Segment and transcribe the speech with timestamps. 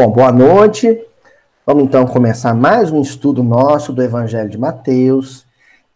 [0.00, 1.04] Bom, boa noite.
[1.66, 5.44] Vamos então começar mais um estudo nosso do Evangelho de Mateus.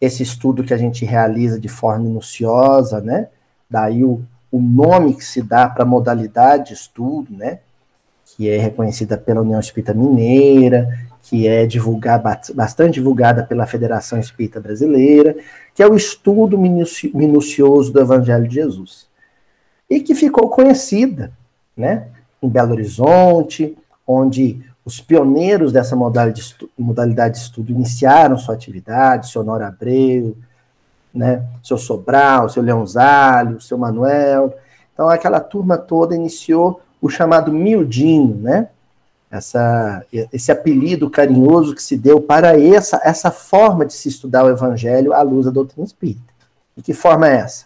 [0.01, 3.29] Esse estudo que a gente realiza de forma minuciosa, né?
[3.71, 7.61] Daí o, o nome que se dá para a modalidade de estudo, né?
[8.25, 10.89] Que é reconhecida pela União Espírita Mineira,
[11.23, 15.37] que é divulgada, bastante divulgada pela Federação Espírita Brasileira,
[15.77, 19.07] que é o estudo minucioso do Evangelho de Jesus.
[19.89, 21.31] E que ficou conhecida,
[21.77, 22.09] né?
[22.43, 23.77] Em Belo Horizonte,
[24.13, 30.37] onde os pioneiros dessa modalidade de, estudo, iniciaram sua atividade, seu Honor Abreu,
[31.15, 34.55] né, seu Sobral, seu Leonzálio, seu Manuel.
[34.93, 38.69] Então, aquela turma toda iniciou o chamado miudinho, né?
[39.31, 44.51] Essa, esse apelido carinhoso que se deu para essa, essa forma de se estudar o
[44.51, 46.21] Evangelho à luz da doutrina espírita.
[46.77, 47.65] E que forma é essa?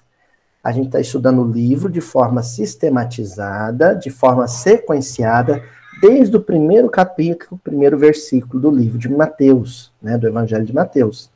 [0.62, 5.62] A gente está estudando o livro de forma sistematizada, de forma sequenciada,
[6.00, 11.30] desde o primeiro capítulo, primeiro versículo do livro de Mateus, né, do Evangelho de Mateus.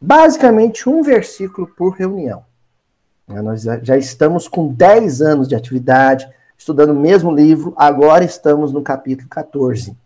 [0.00, 2.42] Basicamente, um versículo por reunião.
[3.28, 8.72] Né, nós já estamos com 10 anos de atividade, estudando o mesmo livro, agora estamos
[8.72, 9.96] no capítulo 14.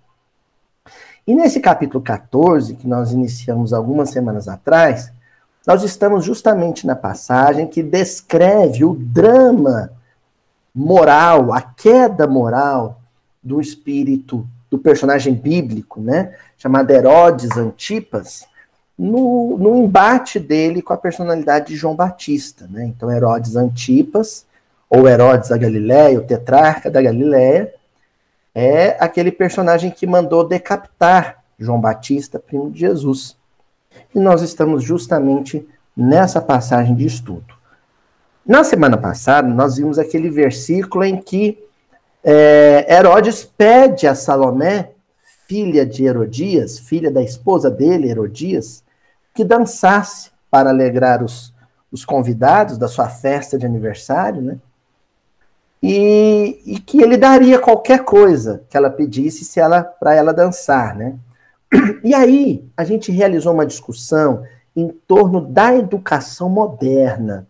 [1.27, 5.11] E nesse capítulo 14, que nós iniciamos algumas semanas atrás,
[5.67, 9.91] nós estamos justamente na passagem que descreve o drama
[10.75, 13.01] moral, a queda moral
[13.45, 18.47] do espírito do personagem bíblico, né, chamado Herodes Antipas,
[18.99, 22.67] no, no embate dele com a personalidade de João Batista.
[22.71, 22.87] Né?
[22.87, 24.47] Então, Herodes Antipas,
[24.89, 27.73] ou Herodes da Galiléia, o tetrarca da Galiléia,
[28.55, 33.37] é aquele personagem que mandou decapitar João Batista, primo de Jesus.
[34.15, 35.67] E nós estamos justamente
[35.97, 37.55] nessa passagem de estudo.
[38.47, 41.64] Na semana passada, nós vimos aquele versículo em que
[42.25, 44.93] é, Herodes pede a Salomé,
[45.47, 48.83] filha de Herodias, filha da esposa dele, Herodias,
[49.35, 51.53] que dançasse para alegrar os,
[51.93, 54.57] os convidados da sua festa de aniversário, né?
[55.83, 60.97] E, e que ele daria qualquer coisa que ela pedisse se ela para ela dançar,
[60.97, 61.17] né?
[62.03, 67.47] E aí a gente realizou uma discussão em torno da educação moderna,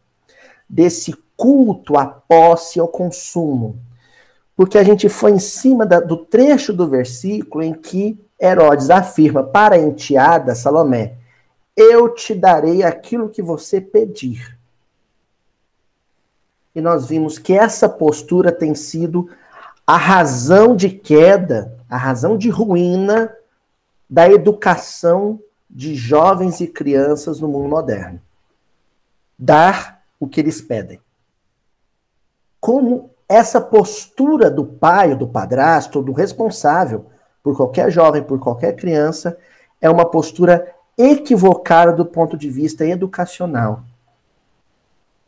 [0.69, 3.79] desse culto à posse e ao consumo
[4.57, 9.43] porque a gente foi em cima da, do trecho do versículo em que Herodes afirma
[9.43, 11.15] para a enteada Salomé:
[11.77, 14.59] Eu te darei aquilo que você pedir.
[16.75, 19.31] E nós vimos que essa postura tem sido
[19.87, 23.33] a razão de queda, a razão de ruína
[24.09, 25.41] da educação
[25.71, 28.21] de jovens e crianças no mundo moderno.
[29.39, 31.01] Dar o que eles pedem.
[32.61, 37.07] Como essa postura do pai, do padrasto, do responsável
[37.43, 39.37] por qualquer jovem, por qualquer criança,
[39.81, 43.83] é uma postura equivocada do ponto de vista educacional.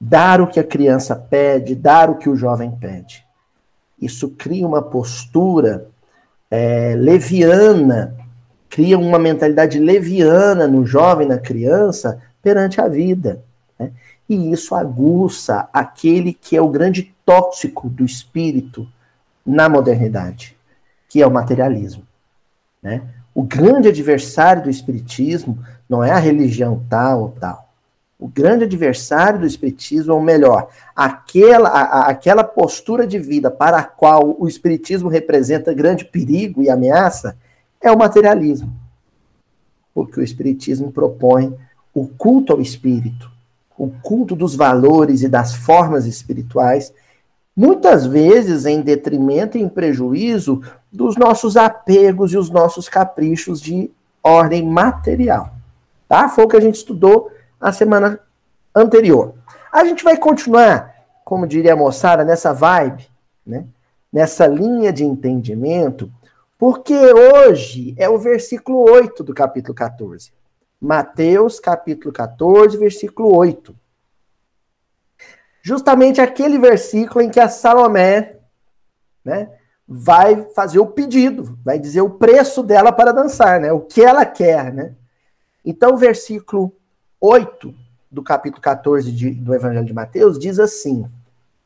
[0.01, 3.25] Dar o que a criança pede, dar o que o jovem pede.
[4.01, 5.89] Isso cria uma postura
[6.51, 8.15] é, leviana,
[8.69, 13.43] cria uma mentalidade leviana no jovem, na criança, perante a vida.
[13.79, 13.93] Né?
[14.29, 18.89] E isso aguça aquele que é o grande tóxico do espírito
[19.45, 20.57] na modernidade,
[21.09, 22.03] que é o materialismo.
[22.83, 23.03] Né?
[23.35, 27.67] O grande adversário do espiritismo não é a religião tal ou tal.
[28.19, 33.85] O grande adversário do espiritismo, ou melhor, aquela, a, aquela postura de vida para a
[33.85, 37.37] qual o espiritismo representa grande perigo e ameaça,
[37.79, 38.73] é o materialismo.
[39.95, 41.55] Porque o espiritismo propõe
[41.93, 43.31] o culto ao espírito,
[43.79, 46.93] o culto dos valores e das formas espirituais,
[47.57, 50.63] muitas vezes em detrimento e em prejuízo
[50.93, 53.91] dos nossos apegos e os nossos caprichos de
[54.23, 55.55] ordem material.
[56.09, 56.29] Tá?
[56.29, 57.31] Foi o que a gente estudou
[57.61, 58.21] na semana
[58.75, 59.35] anterior.
[59.73, 60.95] A gente vai continuar,
[61.25, 63.07] como diria a moçada, nessa vibe,
[63.47, 63.65] né?
[64.13, 66.11] nessa linha de entendimento,
[66.59, 70.33] porque hoje é o versículo 8 do capítulo 14.
[70.81, 73.75] Mateus capítulo 14, versículo 8.
[75.63, 78.37] Justamente aquele versículo em que a Salomé
[79.25, 79.51] né,
[79.89, 84.25] vai fazer o pedido, vai dizer o preço dela para dançar, né, o que ela
[84.25, 84.73] quer.
[84.73, 84.95] Né?
[85.65, 86.73] Então, o versículo
[87.21, 87.75] 8
[88.11, 91.11] do capítulo 14 de, do Evangelho de Mateus diz assim: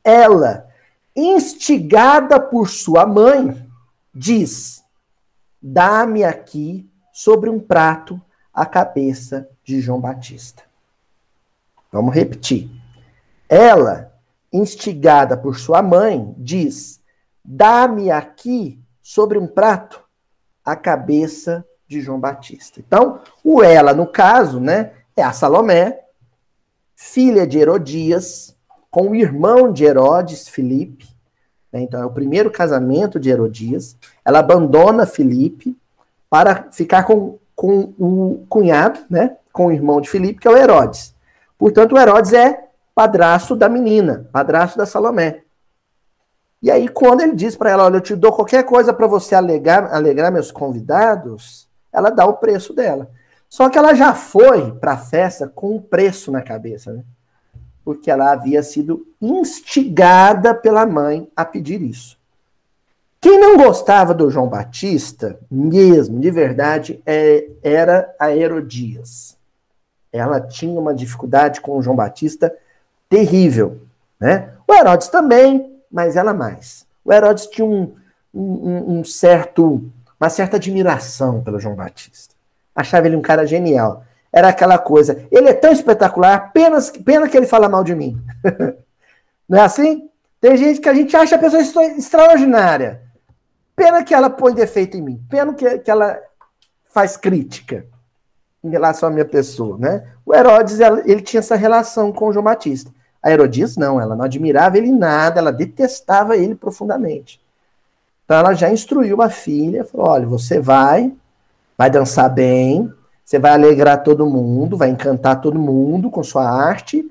[0.03, 0.69] Ela,
[1.15, 3.69] instigada por sua mãe,
[4.15, 4.83] diz:
[5.61, 8.21] Dá-me aqui sobre um prato
[8.53, 10.63] a cabeça de João Batista.
[11.93, 12.71] Vamos repetir.
[13.49, 14.13] Ela,
[14.53, 17.01] instigada por sua mãe, diz:
[17.45, 20.01] Dá-me aqui sobre um prato
[20.65, 22.79] a cabeça de João Batista.
[22.79, 26.05] Então, o ela, no caso, né, é a Salomé,
[26.95, 28.55] filha de Herodias,
[28.89, 31.09] com o irmão de Herodes, Filipe.
[31.73, 33.97] Né, então, é o primeiro casamento de Herodias.
[34.25, 35.77] Ela abandona Filipe
[36.29, 40.57] para ficar com, com o cunhado, né, com o irmão de Filipe, que é o
[40.57, 41.15] Herodes.
[41.59, 45.43] Portanto, o Herodes é padrasto da menina, padrasto da Salomé.
[46.63, 49.35] E aí, quando ele diz para ela, olha, eu te dou qualquer coisa para você
[49.35, 53.11] alegrar, alegrar meus convidados, ela dá o preço dela.
[53.47, 57.05] Só que ela já foi para a festa com um preço na cabeça, né?
[57.85, 62.19] Porque ela havia sido instigada pela mãe a pedir isso.
[63.21, 69.37] Quem não gostava do João Batista, mesmo, de verdade, é, era a Herodias.
[70.11, 72.53] Ela tinha uma dificuldade com o João Batista
[73.11, 73.83] terrível,
[74.19, 74.55] né?
[74.67, 76.87] O Herodes também, mas ela mais.
[77.05, 77.95] O Herodes tinha um,
[78.33, 79.85] um, um certo,
[80.19, 82.35] uma certa admiração pelo João Batista.
[82.75, 84.03] Achava ele um cara genial.
[84.33, 88.19] Era aquela coisa, ele é tão espetacular, pena, pena que ele fala mal de mim.
[89.47, 90.09] Não é assim?
[90.41, 93.10] Tem gente que a gente acha a pessoa extraordinária.
[93.81, 95.25] Pena que ela põe defeito em mim.
[95.27, 96.21] Pena que, que ela
[96.93, 97.87] faz crítica
[98.63, 100.07] em relação à minha pessoa, né?
[100.27, 102.93] O Herodes, ele tinha essa relação com João Batista.
[103.23, 107.41] A Herodias não, ela não admirava ele em nada, ela detestava ele profundamente.
[108.27, 111.15] Então ela já instruiu a filha, falou: olha, você vai,
[111.79, 112.93] vai dançar bem,
[113.25, 117.11] você vai alegrar todo mundo, vai encantar todo mundo com sua arte,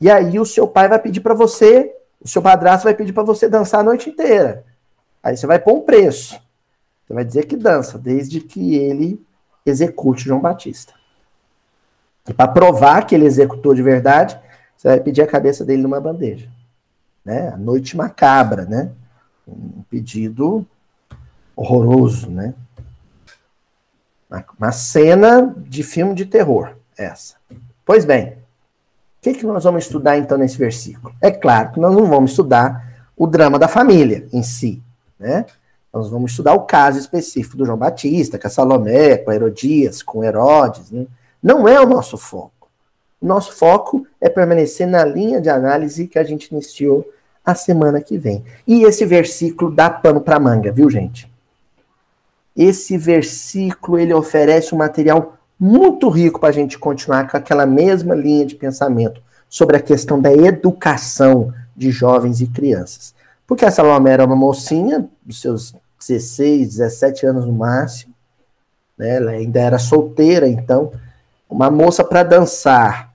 [0.00, 3.22] e aí o seu pai vai pedir para você, o seu padrasto vai pedir para
[3.22, 4.64] você dançar a noite inteira.
[5.26, 6.40] Aí você vai pôr um preço.
[7.04, 9.20] Você vai dizer que dança, desde que ele
[9.66, 10.94] execute João Batista.
[12.28, 14.38] E para provar que ele executou de verdade,
[14.76, 16.48] você vai pedir a cabeça dele numa bandeja.
[17.24, 17.48] Né?
[17.48, 18.92] A noite macabra, né?
[19.48, 20.64] Um pedido
[21.56, 22.54] horroroso, né?
[24.56, 27.34] Uma cena de filme de terror, essa.
[27.84, 31.12] Pois bem, o que, que nós vamos estudar então nesse versículo?
[31.20, 34.84] É claro que nós não vamos estudar o drama da família em si,
[35.18, 35.46] né?
[35.92, 40.02] Nós vamos estudar o caso específico do João Batista, com a Salomé, com a Herodias,
[40.02, 40.90] com Herodes.
[40.90, 41.06] Né?
[41.42, 42.68] Não é o nosso foco.
[43.20, 47.10] Nosso foco é permanecer na linha de análise que a gente iniciou
[47.42, 48.44] a semana que vem.
[48.66, 51.32] E esse versículo dá pano para manga, viu, gente?
[52.54, 58.14] Esse versículo ele oferece um material muito rico para a gente continuar com aquela mesma
[58.14, 63.14] linha de pensamento sobre a questão da educação de jovens e crianças.
[63.46, 68.14] Porque a Salomé era uma mocinha, dos seus 16, 17 anos no máximo,
[68.98, 69.16] né?
[69.16, 70.92] ela ainda era solteira, então
[71.48, 73.12] uma moça para dançar,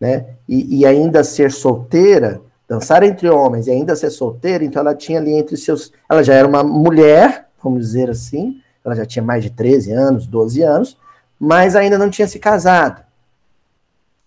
[0.00, 0.26] né?
[0.48, 5.18] E, e, ainda ser solteira, dançar entre homens e ainda ser solteira, então ela tinha
[5.18, 5.92] ali entre seus.
[6.08, 10.26] Ela já era uma mulher, vamos dizer assim, ela já tinha mais de 13 anos,
[10.26, 10.98] 12 anos,
[11.38, 13.02] mas ainda não tinha se casado.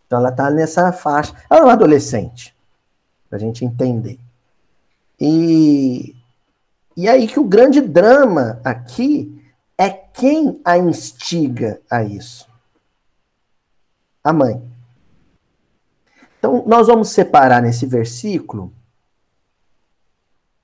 [0.06, 1.34] Então ela está nessa faixa.
[1.50, 2.56] Ela é uma adolescente,
[3.30, 4.20] para a gente entender.
[5.20, 6.16] E,
[6.96, 9.44] e aí que o grande drama aqui
[9.78, 12.48] é quem a instiga a isso
[14.28, 14.62] a mãe.
[16.38, 18.74] Então, nós vamos separar nesse versículo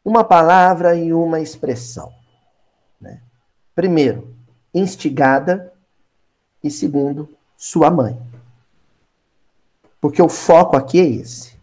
[0.04, 2.12] uma palavra e uma expressão.
[3.00, 3.22] Né?
[3.74, 4.36] Primeiro,
[4.74, 5.72] instigada,
[6.62, 8.22] e segundo, sua mãe.
[10.02, 11.58] Porque o foco aqui é esse.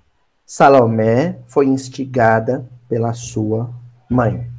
[0.47, 3.71] Salomé foi instigada pela sua
[4.11, 4.51] mãe.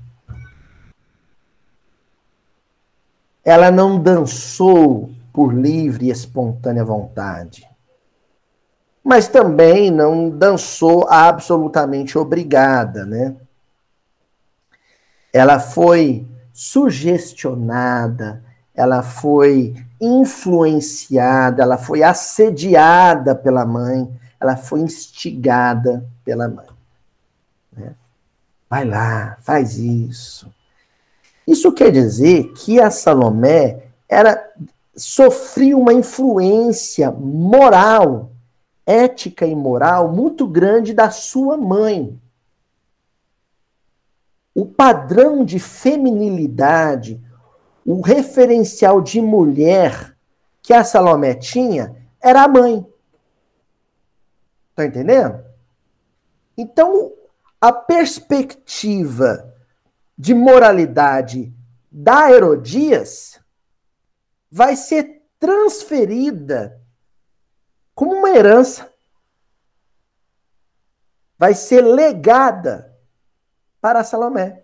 [3.43, 7.67] Ela não dançou por livre e espontânea vontade.
[9.03, 13.35] Mas também não dançou absolutamente obrigada, né?
[15.33, 24.09] Ela foi sugestionada, ela foi influenciada, ela foi assediada pela mãe,
[24.39, 26.80] ela foi instigada pela mãe.
[28.71, 30.49] Vai lá, faz isso.
[31.45, 34.49] Isso quer dizer que a Salomé era
[34.95, 38.31] sofria uma influência moral,
[38.85, 42.17] ética e moral muito grande da sua mãe.
[44.55, 47.21] O padrão de feminilidade,
[47.85, 50.15] o referencial de mulher
[50.61, 52.87] que a Salomé tinha era a mãe.
[54.73, 55.43] Tá entendendo?
[56.57, 57.11] Então,
[57.61, 59.55] a perspectiva
[60.17, 61.53] de moralidade
[61.91, 63.39] da Herodias
[64.49, 66.81] vai ser transferida
[67.93, 68.91] como uma herança.
[71.37, 72.97] Vai ser legada
[73.79, 74.63] para Salomé.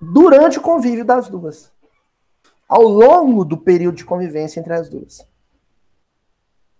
[0.00, 1.72] durante o convívio das duas.
[2.68, 5.26] Ao longo do período de convivência entre as duas.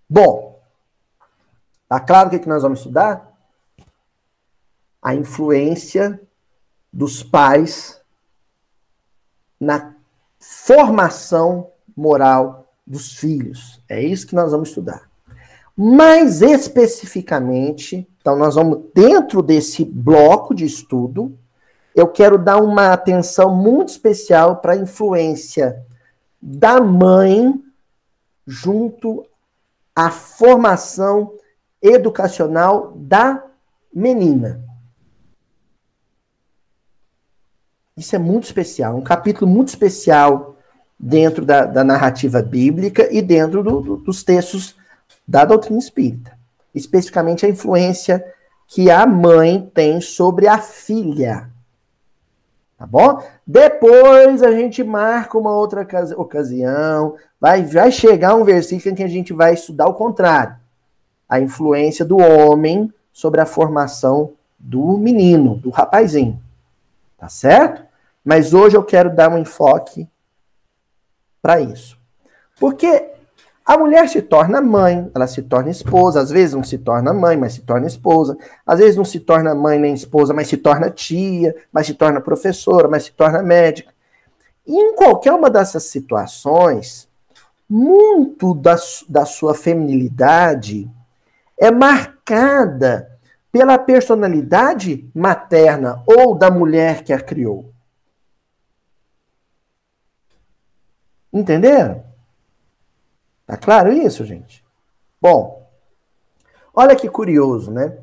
[0.09, 0.63] Bom,
[1.89, 3.38] tá claro o que, que nós vamos estudar?
[5.03, 6.21] A influência
[6.93, 8.01] dos pais
[9.61, 9.95] na
[10.39, 13.83] formação moral dos filhos.
[13.89, 15.09] É isso que nós vamos estudar.
[15.77, 21.39] Mais especificamente, então nós vamos dentro desse bloco de estudo,
[21.95, 25.85] eu quero dar uma atenção muito especial para a influência
[26.41, 27.61] da mãe
[28.47, 29.25] junto
[29.95, 31.35] à formação
[31.83, 33.45] educacional da
[33.93, 34.68] menina.
[37.99, 40.55] Isso é muito especial, um capítulo muito especial
[40.97, 44.77] dentro da, da narrativa bíblica e dentro do, do, dos textos
[45.27, 46.39] da doutrina espírita.
[46.73, 48.25] Especificamente a influência
[48.69, 51.51] que a mãe tem sobre a filha.
[52.79, 53.21] Tá bom?
[53.45, 55.85] Depois a gente marca uma outra
[56.17, 60.55] ocasião, vai, vai chegar um versículo em que a gente vai estudar o contrário.
[61.29, 66.41] A influência do homem sobre a formação do menino, do rapazinho.
[67.19, 67.88] Tá certo?
[68.25, 70.09] Mas hoje eu quero dar um enfoque
[71.41, 71.99] para isso.
[72.59, 73.11] Porque
[73.65, 77.37] a mulher se torna mãe, ela se torna esposa, às vezes não se torna mãe,
[77.37, 80.91] mas se torna esposa, às vezes não se torna mãe nem esposa, mas se torna
[80.91, 83.93] tia, mas se torna professora, mas se torna médica.
[84.67, 87.09] E em qualquer uma dessas situações,
[87.69, 88.77] muito da,
[89.09, 90.91] da sua feminilidade
[91.59, 93.19] é marcada
[93.53, 97.71] pela personalidade materna ou da mulher que a criou.
[101.33, 102.05] Entenderam?
[103.47, 104.65] Tá claro isso, gente?
[105.21, 105.67] Bom,
[106.75, 107.99] olha que curioso, né?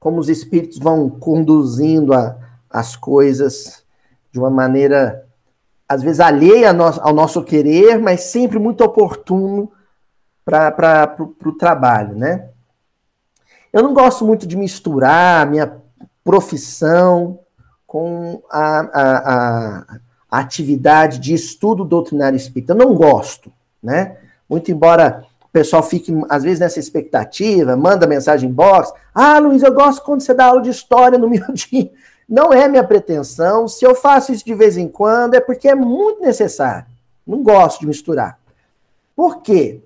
[0.00, 2.36] Como os espíritos vão conduzindo a,
[2.70, 3.84] as coisas
[4.30, 5.26] de uma maneira,
[5.88, 9.72] às vezes, alheia ao nosso querer, mas sempre muito oportuno
[10.44, 12.50] para o trabalho, né?
[13.72, 15.82] Eu não gosto muito de misturar a minha
[16.24, 17.40] profissão
[17.86, 20.00] com a, a, a,
[20.38, 22.72] atividade de estudo doutrinário espírita.
[22.72, 23.52] Eu não gosto,
[23.82, 24.16] né?
[24.48, 28.92] Muito embora o pessoal fique, às vezes, nessa expectativa, manda mensagem em box.
[29.14, 31.90] Ah, Luiz, eu gosto quando você dá aula de história no meu dia.
[32.28, 33.68] Não é minha pretensão.
[33.68, 36.86] Se eu faço isso de vez em quando, é porque é muito necessário.
[37.26, 38.38] Não gosto de misturar.
[39.14, 39.80] Por quê?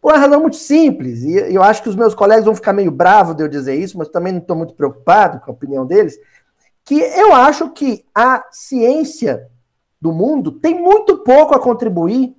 [0.00, 2.90] Por uma razão muito simples, e eu acho que os meus colegas vão ficar meio
[2.90, 6.16] bravos de eu dizer isso, mas também não estou muito preocupado com a opinião deles,
[6.84, 9.48] que eu acho que a ciência
[10.00, 12.36] do mundo tem muito pouco a contribuir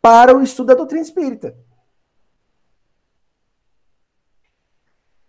[0.00, 1.56] para o estudo da doutrina espírita.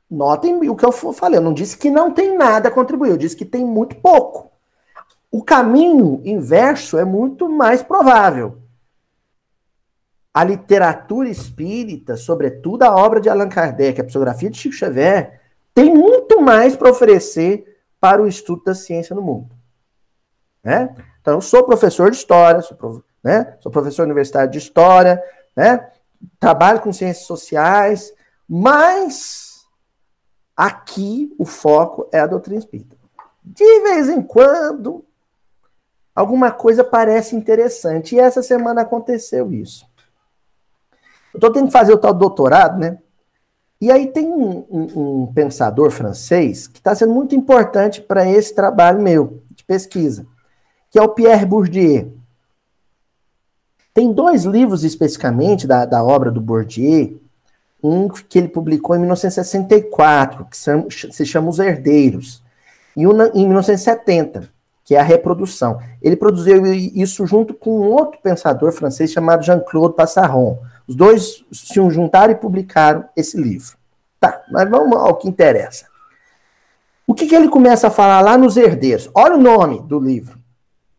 [0.09, 3.17] Notem o que eu falei, eu não disse que não tem nada a contribuir, eu
[3.17, 4.51] disse que tem muito pouco.
[5.31, 8.61] O caminho inverso é muito mais provável.
[10.33, 15.41] A literatura espírita, sobretudo a obra de Allan Kardec, a psicografia de Chico Xavier,
[15.73, 19.55] tem muito mais para oferecer para o estudo da ciência no mundo.
[20.61, 20.93] Né?
[21.21, 23.55] Então, eu sou professor de história, sou, né?
[23.59, 25.23] sou professor universitário de história,
[25.55, 25.87] né?
[26.39, 28.11] trabalho com ciências sociais,
[28.49, 29.65] mas
[30.57, 32.97] aqui o foco é a doutrina espírita.
[33.43, 35.05] De vez em quando,
[36.15, 38.15] alguma coisa parece interessante.
[38.15, 39.85] E essa semana aconteceu isso.
[41.33, 42.97] Eu estou tendo que fazer o tal doutorado, né?
[43.79, 48.53] E aí tem um, um, um pensador francês que está sendo muito importante para esse
[48.53, 50.27] trabalho meu de pesquisa
[50.91, 52.13] que é o Pierre Bourdieu.
[53.93, 57.21] Tem dois livros especificamente da, da obra do Bourdieu,
[57.83, 62.43] um que ele publicou em 1964, que se chama Os Herdeiros,
[62.95, 64.49] e um em 1970,
[64.83, 65.79] que é a reprodução.
[66.01, 70.59] Ele produziu isso junto com um outro pensador francês chamado Jean-Claude Passaron.
[70.87, 73.77] Os dois se juntaram e publicaram esse livro.
[74.19, 75.85] Tá, mas vamos ao que interessa.
[77.07, 79.09] O que, que ele começa a falar lá nos Herdeiros?
[79.15, 80.40] Olha o nome do livro.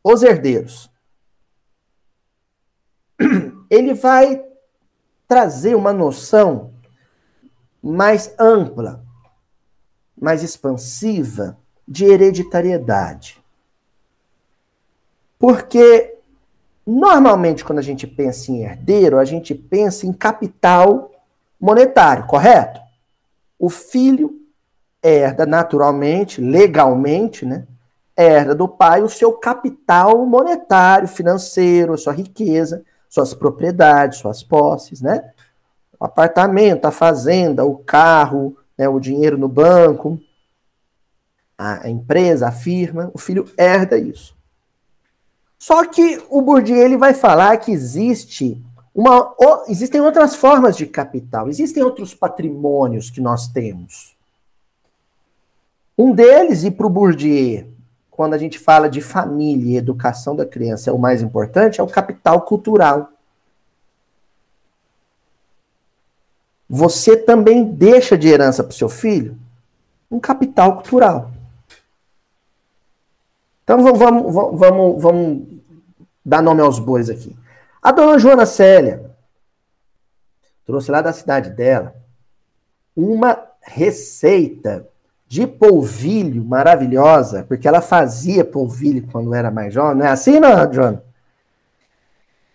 [0.02, 0.90] Os herdeiros.
[3.70, 4.44] Ele vai
[5.28, 6.72] trazer uma noção
[7.82, 9.04] mais ampla,
[10.16, 13.42] mais expansiva de hereditariedade.
[15.38, 16.16] Porque
[16.86, 21.10] normalmente quando a gente pensa em herdeiro, a gente pensa em capital
[21.60, 22.80] monetário, correto?
[23.58, 24.40] O filho
[25.02, 27.66] herda naturalmente, legalmente, né?
[28.16, 35.32] Herda do pai o seu capital monetário, financeiro, sua riqueza, suas propriedades, suas posses, né?
[35.98, 40.18] O apartamento, a fazenda, o carro, né, o dinheiro no banco,
[41.56, 44.34] a empresa, a firma, o filho herda isso.
[45.58, 48.60] Só que o Bourdieu ele vai falar que existe
[48.92, 49.34] uma,
[49.68, 54.16] existem outras formas de capital, existem outros patrimônios que nós temos.
[55.96, 57.72] Um deles, e para o Bourdieu,
[58.12, 61.82] quando a gente fala de família e educação da criança, é o mais importante, é
[61.82, 63.10] o capital cultural.
[66.68, 69.38] Você também deixa de herança para o seu filho
[70.10, 71.32] um capital cultural.
[73.64, 75.48] Então vamos, vamos, vamos, vamos
[76.22, 77.34] dar nome aos bois aqui.
[77.80, 79.10] A dona Joana Célia
[80.66, 81.96] trouxe lá da cidade dela
[82.94, 84.86] uma receita
[85.32, 90.70] de polvilho maravilhosa, porque ela fazia polvilho quando era mais jovem, não é assim, não,
[90.70, 91.02] Joana?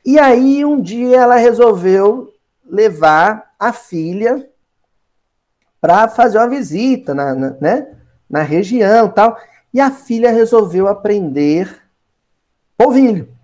[0.06, 2.32] E aí um dia ela resolveu
[2.64, 4.48] levar a filha
[5.82, 7.96] para fazer uma visita na, na, né,
[8.30, 9.36] na região tal.
[9.74, 11.82] E a filha resolveu aprender
[12.78, 13.36] polvilho.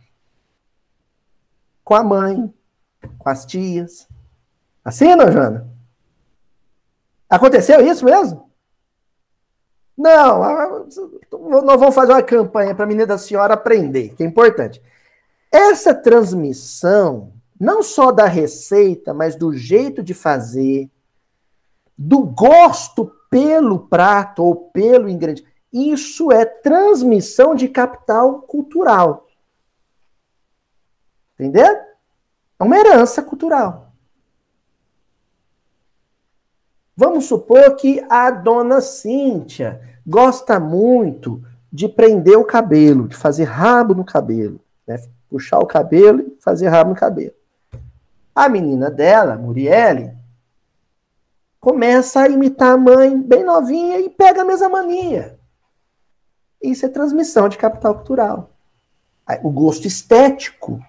[1.84, 2.54] Com a mãe,
[3.18, 4.08] com as tias.
[4.86, 5.68] Assim, não, Jana?
[7.28, 8.53] Aconteceu isso mesmo?
[9.98, 10.40] Não,
[11.32, 14.82] nós vamos fazer uma campanha para a menina da senhora aprender, que é importante.
[15.52, 20.90] Essa transmissão, não só da receita, mas do jeito de fazer,
[21.96, 25.48] do gosto pelo prato ou pelo ingrediente.
[25.72, 29.28] Isso é transmissão de capital cultural.
[31.34, 31.66] Entendeu?
[31.66, 33.93] É uma herança cultural.
[36.96, 43.96] Vamos supor que a dona Cíntia gosta muito de prender o cabelo, de fazer rabo
[43.96, 45.02] no cabelo, né?
[45.28, 47.34] puxar o cabelo e fazer rabo no cabelo.
[48.36, 50.14] A menina dela, Murielle,
[51.60, 55.40] começa a imitar a mãe bem novinha e pega a mesma mania.
[56.62, 58.52] Isso é transmissão de capital cultural.
[59.42, 60.80] O gosto estético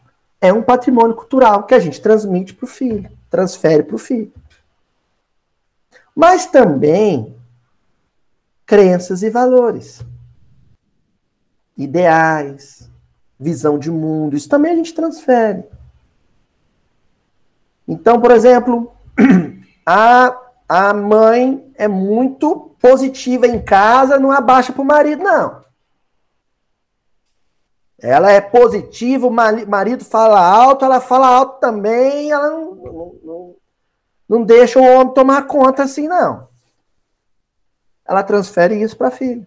[0.40, 4.32] é um patrimônio cultural que a gente transmite para o filho, transfere para o filho.
[6.14, 7.34] Mas também
[8.64, 10.02] crenças e valores,
[11.76, 12.90] ideais,
[13.38, 15.64] visão de mundo, isso também a gente transfere.
[17.86, 18.92] Então, por exemplo,
[19.84, 25.62] a a mãe é muito positiva em casa, não abaixa para o marido, não.
[28.00, 33.56] Ela é positiva, o marido fala alto, ela fala alto também, ela não, não, não,
[34.28, 36.48] não deixa o homem tomar conta assim, não.
[38.06, 39.46] Ela transfere isso para a filha.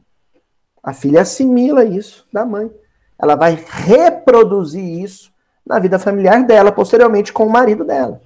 [0.81, 2.71] A filha assimila isso da mãe.
[3.19, 5.31] Ela vai reproduzir isso
[5.65, 8.21] na vida familiar dela, posteriormente com o marido dela.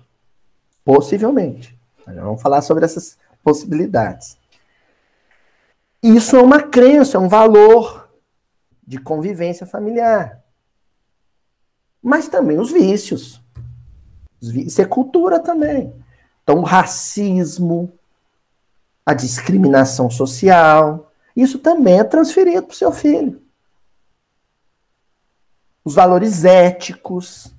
[0.86, 1.78] Possivelmente.
[2.06, 4.38] Vamos falar sobre essas possibilidades.
[6.04, 8.10] Isso é uma crença, é um valor
[8.86, 10.42] de convivência familiar.
[12.02, 13.42] Mas também os vícios.
[14.42, 15.94] Isso é cultura também.
[16.44, 17.92] Então, o racismo,
[19.06, 23.42] a discriminação social, isso também é transferido para o seu filho.
[25.84, 27.54] Os valores éticos,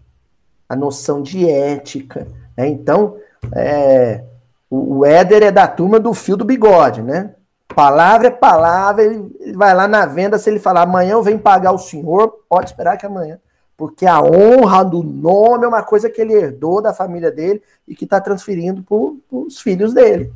[0.68, 2.28] a noção de ética.
[2.56, 2.68] Né?
[2.68, 3.16] Então,
[3.54, 4.24] é,
[4.70, 7.34] o, o Éder é da turma do fio do bigode, né?
[7.74, 11.72] Palavra é palavra, ele, vai lá na venda, se ele falar amanhã eu venho pagar
[11.72, 13.38] o senhor, pode esperar que amanhã.
[13.82, 17.96] Porque a honra do nome é uma coisa que ele herdou da família dele e
[17.96, 18.96] que está transferindo para
[19.36, 20.32] os filhos dele.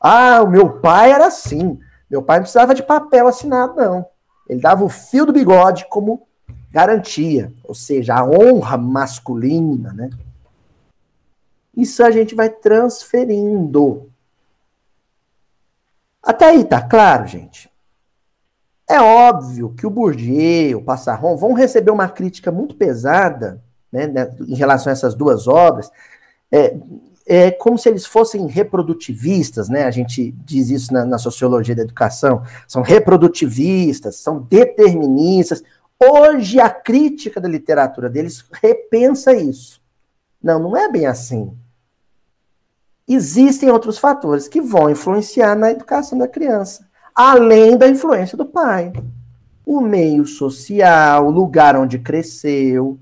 [0.00, 1.78] Ah, o meu pai era assim.
[2.10, 4.06] Meu pai não precisava de papel assinado, não.
[4.48, 6.26] Ele dava o fio do bigode como
[6.70, 10.08] garantia, ou seja, a honra masculina, né?
[11.76, 14.10] Isso a gente vai transferindo.
[16.22, 17.70] Até aí, tá claro, gente?
[18.90, 24.34] É óbvio que o Bourdieu, o Passarron vão receber uma crítica muito pesada né, né,
[24.48, 25.88] em relação a essas duas obras.
[26.50, 26.76] É,
[27.24, 29.84] é como se eles fossem reprodutivistas, né?
[29.84, 32.42] A gente diz isso na, na sociologia da educação.
[32.66, 35.62] São reprodutivistas, são deterministas.
[35.96, 39.80] Hoje a crítica da literatura deles repensa isso.
[40.42, 41.56] Não, não é bem assim.
[43.06, 46.88] Existem outros fatores que vão influenciar na educação da criança,
[47.20, 48.92] além da influência do pai.
[49.66, 52.98] O meio social, o lugar onde cresceu,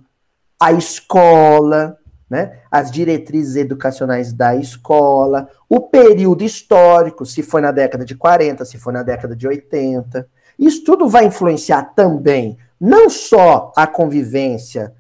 [0.61, 1.97] a escola,
[2.29, 2.59] né?
[2.69, 8.77] as diretrizes educacionais da escola, o período histórico, se foi na década de 40, se
[8.77, 10.29] foi na década de 80.
[10.59, 14.93] Isso tudo vai influenciar também, não só a convivência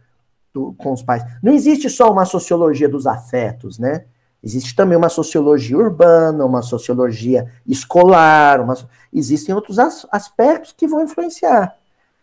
[0.55, 1.25] do, com os pais.
[1.43, 4.05] Não existe só uma sociologia dos afetos, né?
[4.43, 8.77] Existe também uma sociologia urbana, uma sociologia escolar, uma...
[9.13, 11.77] existem outros as, aspectos que vão influenciar.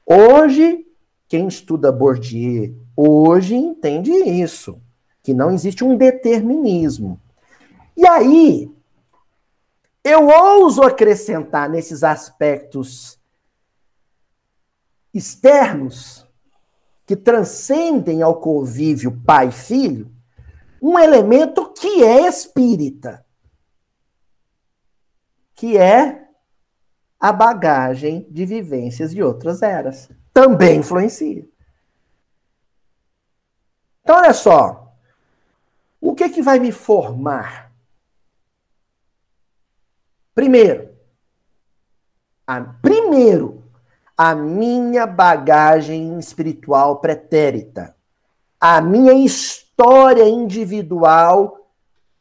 [0.05, 0.85] Hoje,
[1.27, 4.79] Quem estuda Bourdieu hoje entende isso,
[5.21, 7.19] que não existe um determinismo.
[7.97, 8.71] E aí,
[10.03, 13.19] eu ouso acrescentar nesses aspectos
[15.13, 16.25] externos
[17.05, 20.11] que transcendem ao convívio pai-filho,
[20.87, 23.25] um elemento que é espírita,
[25.55, 26.27] que é
[27.19, 30.11] a bagagem de vivências de outras eras.
[30.31, 31.43] Também influencia.
[34.03, 34.95] Então, olha só.
[35.99, 37.71] O que, que vai me formar?
[40.35, 40.95] Primeiro,
[42.45, 43.63] a, primeiro,
[44.15, 47.95] a minha bagagem espiritual pretérita,
[48.59, 49.64] a minha história
[50.27, 51.57] individual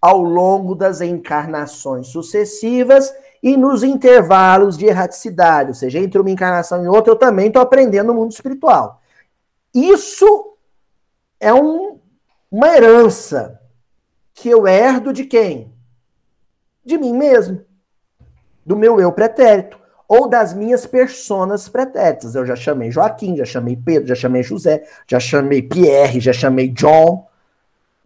[0.01, 3.12] ao longo das encarnações sucessivas
[3.43, 7.62] e nos intervalos de erraticidade, ou seja, entre uma encarnação e outra, eu também estou
[7.62, 9.01] aprendendo no mundo espiritual.
[9.75, 10.57] Isso
[11.40, 11.99] é um,
[12.51, 13.61] uma herança
[14.33, 15.73] que eu herdo de quem?
[16.85, 17.64] De mim mesmo
[18.64, 22.35] do meu eu pretérito ou das minhas personas pretéritas.
[22.35, 26.69] Eu já chamei Joaquim, já chamei Pedro, já chamei José, já chamei Pierre, já chamei
[26.69, 27.27] John,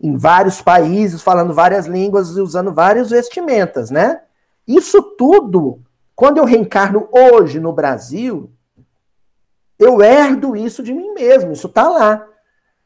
[0.01, 4.23] em vários países, falando várias línguas e usando várias vestimentas, né?
[4.67, 5.83] Isso tudo,
[6.15, 8.51] quando eu reencarno hoje no Brasil,
[9.79, 12.27] eu herdo isso de mim mesmo, isso tá lá.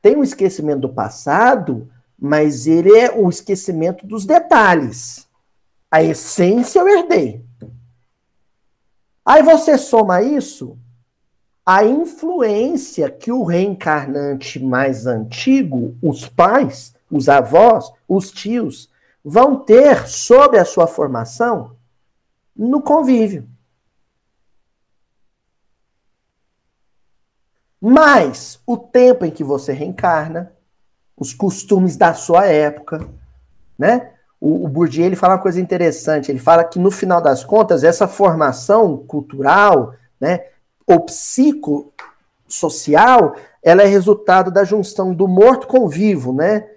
[0.01, 5.29] Tem um esquecimento do passado, mas ele é o esquecimento dos detalhes.
[5.91, 7.45] A essência eu herdei.
[9.25, 10.79] Aí você soma isso
[11.65, 18.91] a influência que o reencarnante mais antigo, os pais, os avós, os tios,
[19.25, 21.77] vão ter sobre a sua formação
[22.57, 23.49] no convívio.
[27.81, 30.53] Mas o tempo em que você reencarna,
[31.17, 33.09] os costumes da sua época,
[33.79, 34.13] né?
[34.43, 36.33] o, o Bourdieu ele fala uma coisa interessante.
[36.33, 40.47] Ele fala que no final das contas essa formação cultural, né,
[40.85, 46.69] ou psicossocial, ela é resultado da junção do morto com o vivo, né?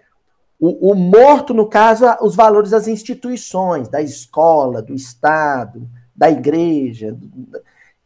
[0.59, 7.17] O, o, morto, no caso, os valores das instituições, da escola, do Estado, da igreja.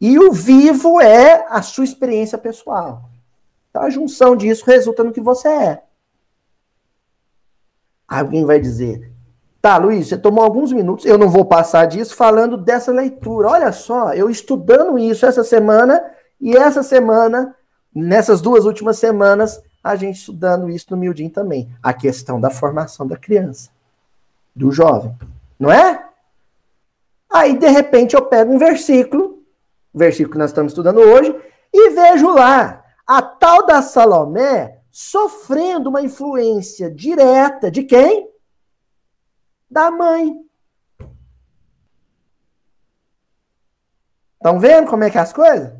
[0.02, 3.10] E o vivo é a sua experiência pessoal.
[3.70, 5.84] Então, a junção disso resulta no que você é.
[8.08, 9.14] Alguém vai dizer,
[9.62, 13.50] Tá, Luiz, você tomou alguns minutos, eu não vou passar disso falando dessa leitura.
[13.50, 16.02] Olha só, eu estudando isso essa semana
[16.40, 17.54] e essa semana,
[17.94, 21.70] nessas duas últimas semanas, a gente estudando isso no Mildim também.
[21.82, 23.70] A questão da formação da criança,
[24.56, 25.16] do jovem,
[25.60, 26.08] não é?
[27.32, 29.44] Aí, de repente, eu pego um versículo,
[29.94, 31.36] versículo que nós estamos estudando hoje,
[31.74, 38.30] e vejo lá a tal da Salomé sofrendo uma influência direta de quem?
[39.70, 40.34] da mãe.
[44.36, 45.79] Estão vendo como é que é as coisas?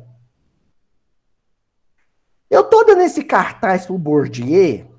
[2.50, 4.90] Eu tô dando esse cartaz pro Bourdieu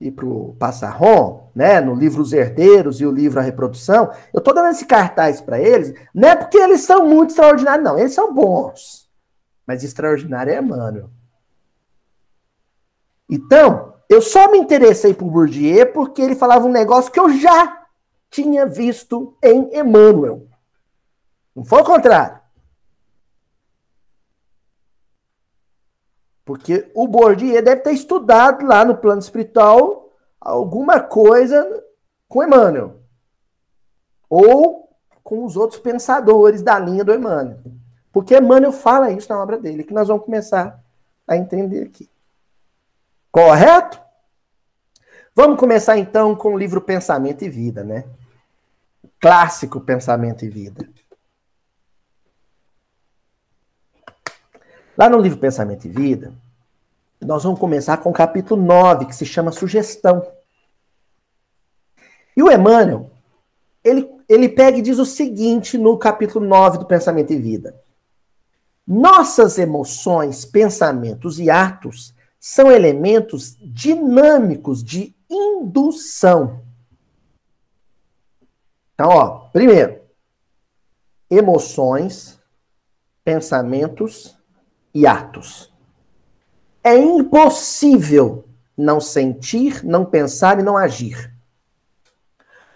[0.00, 4.52] e pro Passarron, né, no livro Os Herdeiros e o livro A Reprodução, eu tô
[4.52, 8.34] dando esse cartaz para eles, não é porque eles são muito extraordinários, não, eles são
[8.34, 9.08] bons.
[9.64, 11.08] Mas extraordinário é Emmanuel.
[13.30, 17.86] Então, eu só me interessei por Bourdieu porque ele falava um negócio que eu já
[18.28, 20.48] tinha visto em Emmanuel.
[21.54, 22.41] Não foi o contrário.
[26.44, 31.84] Porque o Bourdieu deve ter estudado lá no plano espiritual alguma coisa
[32.28, 33.00] com Emmanuel.
[34.28, 34.88] Ou
[35.22, 37.58] com os outros pensadores da linha do Emmanuel.
[38.12, 40.82] Porque Emmanuel fala isso na obra dele, que nós vamos começar
[41.26, 42.08] a entender aqui.
[43.30, 44.00] Correto?
[45.34, 48.04] Vamos começar então com o livro Pensamento e Vida, né?
[49.18, 50.86] Clássico Pensamento e Vida.
[54.96, 56.34] Lá no livro Pensamento e Vida,
[57.20, 60.26] nós vamos começar com o capítulo 9, que se chama Sugestão.
[62.36, 63.10] E o Emmanuel,
[63.82, 67.80] ele, ele pega e diz o seguinte no capítulo 9 do Pensamento e Vida.
[68.86, 76.62] Nossas emoções, pensamentos e atos são elementos dinâmicos de indução.
[78.94, 80.02] Então, ó, primeiro,
[81.30, 82.38] emoções,
[83.24, 84.36] pensamentos
[84.94, 85.72] e atos.
[86.82, 91.32] É impossível não sentir, não pensar e não agir.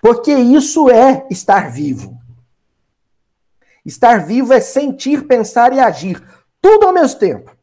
[0.00, 2.16] Porque isso é estar vivo.
[3.84, 6.22] Estar vivo é sentir, pensar e agir,
[6.60, 7.56] tudo ao mesmo tempo.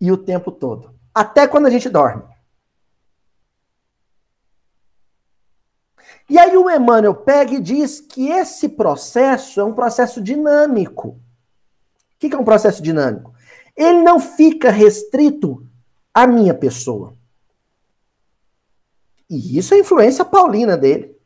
[0.00, 0.94] e o tempo todo.
[1.14, 2.22] Até quando a gente dorme.
[6.30, 11.08] E aí o Emmanuel pega e diz que esse processo é um processo dinâmico.
[11.08, 11.20] O
[12.18, 13.32] que é um processo dinâmico?
[13.78, 15.64] Ele não fica restrito
[16.12, 17.16] à minha pessoa.
[19.30, 21.16] E isso é influência paulina dele.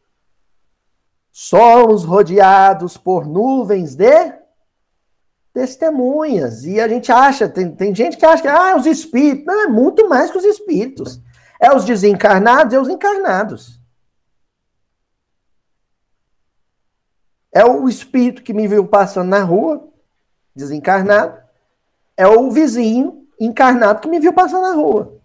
[1.31, 4.35] Somos rodeados por nuvens de
[5.55, 6.65] testemunhas.
[6.65, 9.47] E a gente acha, tem, tem gente que acha que ah, os espíritos.
[9.47, 11.23] Não, é muito mais que os espíritos.
[11.59, 13.81] É os desencarnados é os encarnados.
[17.51, 19.89] É o espírito que me viu passando na rua,
[20.55, 21.42] desencarnado.
[22.17, 25.21] É o vizinho encarnado que me viu passando na rua.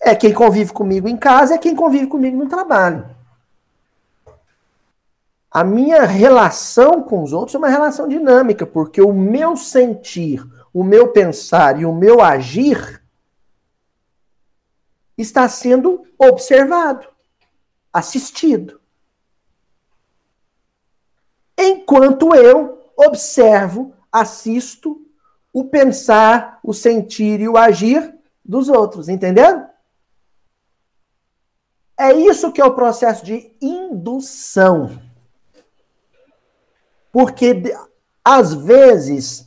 [0.00, 3.08] É quem convive comigo em casa, é quem convive comigo no trabalho.
[5.50, 10.42] A minha relação com os outros é uma relação dinâmica, porque o meu sentir,
[10.72, 13.02] o meu pensar e o meu agir
[15.16, 17.06] está sendo observado,
[17.92, 18.82] assistido
[21.62, 25.00] enquanto eu observo, assisto
[25.52, 29.64] o pensar, o sentir e o agir dos outros, entendeu?
[31.98, 34.98] É isso que é o processo de indução.
[37.12, 37.62] Porque,
[38.24, 39.46] às vezes,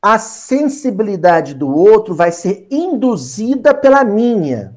[0.00, 4.74] a sensibilidade do outro vai ser induzida pela minha.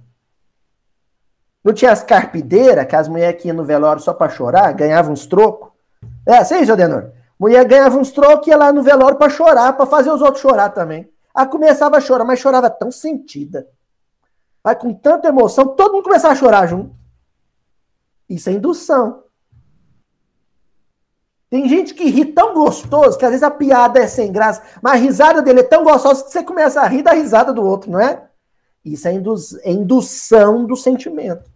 [1.63, 5.13] Não tinha as carpideiras, que as mulheres que iam no velório só para chorar, ganhavam
[5.13, 5.71] uns trocos?
[6.25, 7.12] É assim, seu Denor?
[7.39, 10.41] Mulher ganhava uns trocos e ia lá no velório para chorar, para fazer os outros
[10.41, 11.10] chorar também.
[11.34, 13.67] Aí começava a chorar, mas chorava tão sentida.
[14.62, 16.93] Aí com tanta emoção, todo mundo começava a chorar junto.
[18.28, 19.23] Isso é indução.
[21.49, 24.93] Tem gente que ri tão gostoso que às vezes a piada é sem graça, mas
[24.93, 27.89] a risada dele é tão gostosa que você começa a rir da risada do outro,
[27.89, 28.28] não é?
[28.84, 31.49] Isso é, indu é indução do sentimento.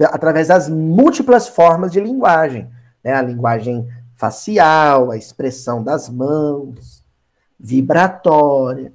[0.00, 2.70] Através das múltiplas formas de linguagem
[3.06, 3.14] né?
[3.14, 7.04] a linguagem facial, a expressão das mãos,
[7.58, 8.92] vibratória.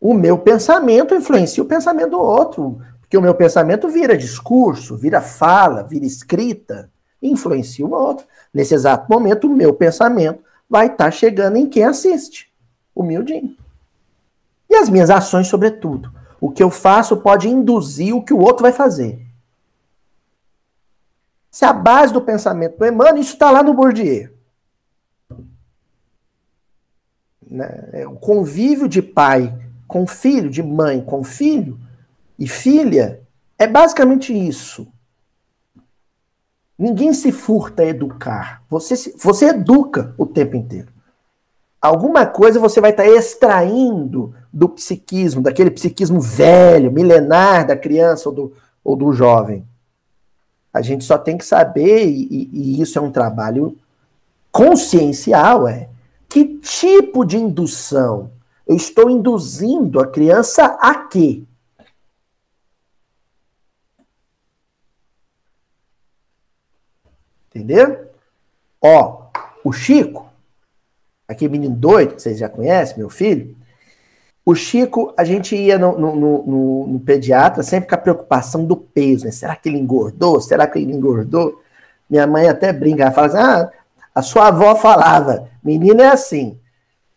[0.00, 5.20] O meu pensamento influencia o pensamento do outro, porque o meu pensamento vira discurso, vira
[5.20, 8.26] fala, vira escrita, influencia o outro.
[8.54, 12.52] Nesse exato momento, o meu pensamento vai estar tá chegando em quem assiste,
[12.94, 13.56] humildinho.
[14.70, 16.12] E as minhas ações, sobretudo.
[16.40, 19.27] O que eu faço pode induzir o que o outro vai fazer.
[21.50, 24.30] Se a base do pensamento do Emmanuel, isso está lá no Bourdieu.
[27.50, 27.88] Né?
[27.92, 29.56] É o convívio de pai
[29.86, 31.80] com filho, de mãe com filho
[32.38, 33.22] e filha,
[33.58, 34.86] é basicamente isso.
[36.78, 38.62] Ninguém se furta a educar.
[38.68, 40.92] Você, se, você educa o tempo inteiro.
[41.80, 48.28] Alguma coisa você vai estar tá extraindo do psiquismo, daquele psiquismo velho, milenar da criança
[48.28, 49.66] ou do, ou do jovem.
[50.78, 53.76] A gente só tem que saber, e, e isso é um trabalho
[54.52, 55.88] consciencial, é
[56.28, 58.30] que tipo de indução
[58.64, 61.42] eu estou induzindo a criança a quê?
[67.48, 68.08] Entendeu?
[68.80, 69.30] Ó,
[69.64, 70.30] o Chico,
[71.26, 73.56] aquele menino doido que vocês já conhecem, meu filho,
[74.48, 78.74] o Chico, a gente ia no, no, no, no, pediatra sempre com a preocupação do
[78.74, 79.30] peso, né?
[79.30, 80.40] Será que ele engordou?
[80.40, 81.60] Será que ele engordou?
[82.08, 83.70] Minha mãe até brinca, ela fala assim, ah,
[84.14, 86.58] a sua avó falava, menino é assim,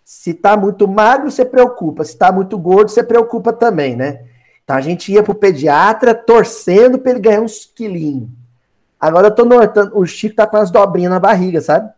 [0.04, 4.26] se tá muito magro, você preocupa, se tá muito gordo, você preocupa também, né?
[4.62, 8.28] Então a gente ia pro pediatra torcendo para ele ganhar uns quilinhos.
[9.00, 11.90] Agora eu tô notando, o Chico tá com as dobrinhas na barriga, sabe?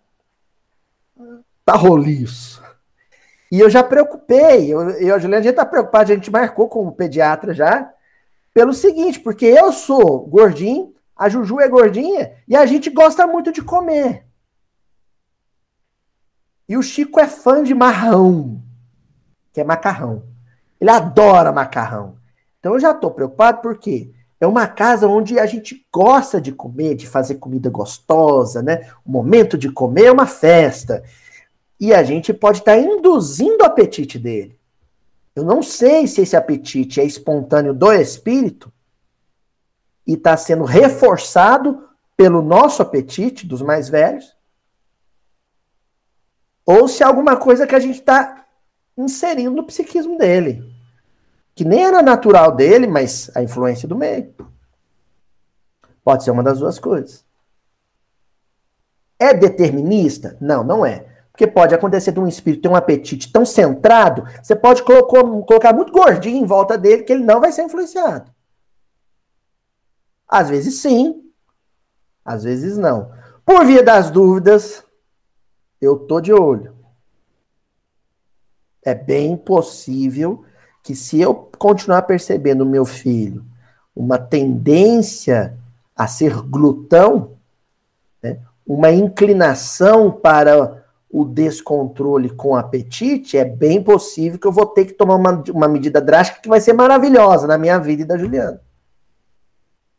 [1.65, 2.52] Tá roliço.
[3.53, 6.67] E eu já preocupei, eu, eu a Juliana, a gente tá preocupado, a gente marcou
[6.67, 7.93] com o pediatra já,
[8.51, 13.51] pelo seguinte, porque eu sou gordinho, a Juju é gordinha, e a gente gosta muito
[13.51, 14.25] de comer.
[16.67, 18.59] E o Chico é fã de marrão,
[19.53, 20.23] que é macarrão.
[20.81, 22.17] Ele adora macarrão.
[22.59, 24.11] Então eu já estou preocupado porque
[24.41, 28.89] é uma casa onde a gente gosta de comer, de fazer comida gostosa, né?
[29.05, 31.03] O momento de comer é uma festa.
[31.83, 34.57] E a gente pode estar tá induzindo o apetite dele.
[35.35, 38.71] Eu não sei se esse apetite é espontâneo do espírito
[40.07, 44.33] e está sendo reforçado pelo nosso apetite dos mais velhos,
[46.65, 48.45] ou se é alguma coisa que a gente está
[48.95, 50.63] inserindo no psiquismo dele,
[51.53, 54.33] que nem era natural dele, mas a influência do meio.
[56.01, 57.25] Pode ser uma das duas coisas.
[59.19, 60.37] É determinista?
[60.39, 61.11] Não, não é.
[61.33, 65.73] Porque pode acontecer de um espírito ter um apetite tão centrado, você pode colocar, colocar
[65.73, 68.31] muito gordinho em volta dele que ele não vai ser influenciado.
[70.27, 71.23] Às vezes sim,
[72.23, 73.11] às vezes não.
[73.43, 74.83] Por via das dúvidas,
[75.81, 76.75] eu tô de olho.
[78.85, 80.45] É bem possível
[80.83, 83.43] que se eu continuar percebendo no meu filho
[83.95, 85.57] uma tendência
[85.95, 87.37] a ser glutão,
[88.21, 90.82] né, uma inclinação para
[91.13, 95.67] o descontrole com apetite, é bem possível que eu vou ter que tomar uma, uma
[95.67, 98.59] medida drástica que vai ser maravilhosa na minha vida e da Juliana.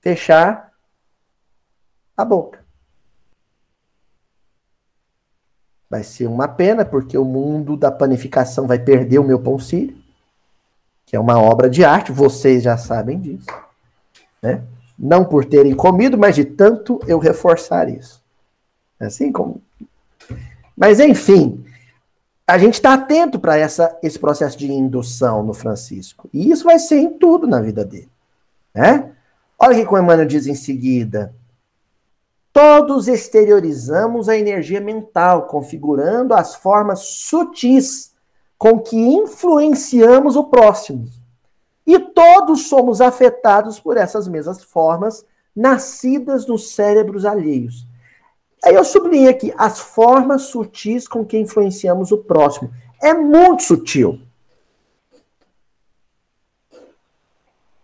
[0.00, 0.72] Fechar
[2.16, 2.64] a boca.
[5.88, 9.96] Vai ser uma pena, porque o mundo da panificação vai perder o meu pão sírio,
[11.06, 13.46] que é uma obra de arte, vocês já sabem disso.
[14.42, 14.64] Né?
[14.98, 18.20] Não por terem comido, mas de tanto eu reforçar isso.
[18.98, 19.62] Assim como.
[20.76, 21.64] Mas, enfim,
[22.46, 26.28] a gente está atento para esse processo de indução no Francisco.
[26.32, 28.10] E isso vai ser em tudo na vida dele.
[28.74, 29.12] Né?
[29.58, 31.34] Olha o que o Emmanuel diz em seguida.
[32.52, 38.12] Todos exteriorizamos a energia mental, configurando as formas sutis
[38.58, 41.08] com que influenciamos o próximo.
[41.86, 47.86] E todos somos afetados por essas mesmas formas nascidas nos cérebros alheios.
[48.64, 52.70] Aí eu sublinho aqui as formas sutis com que influenciamos o próximo.
[53.02, 54.18] É muito sutil.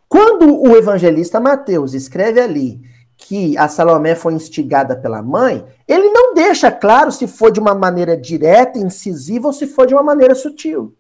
[0.09, 2.81] Quando o evangelista Mateus escreve ali
[3.17, 7.75] que a Salomé foi instigada pela mãe, ele não deixa claro se foi de uma
[7.75, 10.97] maneira direta, incisiva ou se foi de uma maneira sutil.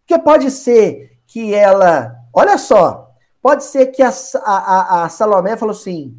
[0.00, 2.14] Porque pode ser que ela.
[2.34, 3.10] Olha só,
[3.40, 4.12] pode ser que a,
[4.44, 6.14] a, a Salomé falou assim: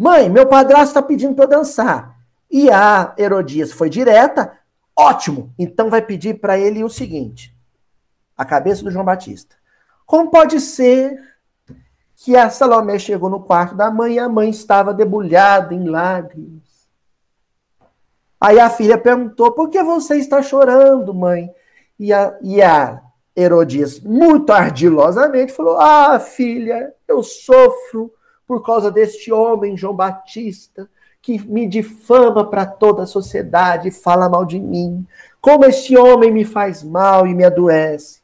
[0.00, 2.16] mãe, meu padrasto está pedindo para eu dançar.
[2.50, 4.58] E a Herodias foi direta,
[4.98, 7.54] ótimo, então vai pedir para ele o seguinte:
[8.36, 9.54] a cabeça do João Batista.
[10.06, 11.20] Como pode ser
[12.16, 16.62] que a Salomé chegou no quarto da mãe e a mãe estava debulhada em lágrimas?
[18.40, 21.50] Aí a filha perguntou: por que você está chorando, mãe?
[21.98, 23.02] E a, e a
[23.36, 28.12] Herodias, muito ardilosamente, falou: Ah, filha, eu sofro
[28.50, 30.90] por causa deste homem, João Batista,
[31.22, 35.06] que me difama para toda a sociedade fala mal de mim.
[35.40, 38.20] Como este homem me faz mal e me adoece.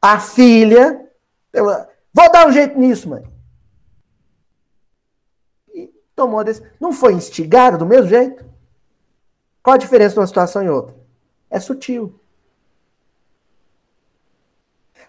[0.00, 1.10] A filha,
[1.52, 3.24] vou dar um jeito nisso, mãe.
[5.74, 6.70] E tomou a decisão.
[6.78, 8.44] Não foi instigada do mesmo jeito?
[9.60, 10.94] Qual a diferença de uma situação e outra?
[11.50, 12.14] É sutil.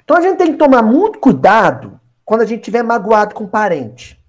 [0.03, 3.50] Então a gente tem que tomar muito cuidado quando a gente estiver magoado com um
[3.50, 4.22] parente.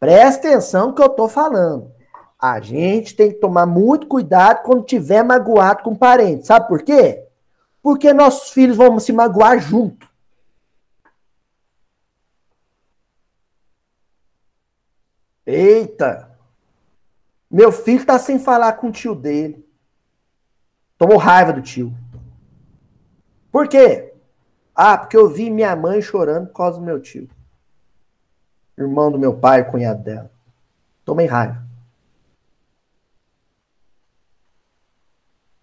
[0.00, 1.92] Presta atenção no que eu estou falando.
[2.38, 6.46] A gente tem que tomar muito cuidado quando estiver magoado com um parente.
[6.46, 7.28] Sabe por quê?
[7.82, 10.08] Porque nossos filhos vão se magoar junto.
[15.44, 16.34] Eita!
[17.50, 19.68] Meu filho está sem falar com o tio dele.
[20.96, 21.92] Tomou raiva do tio.
[23.52, 24.05] Por quê?
[24.76, 27.26] Ah, porque eu vi minha mãe chorando por causa do meu tio.
[28.76, 30.30] Irmão do meu pai, cunhado dela.
[31.02, 31.64] Tomei raiva.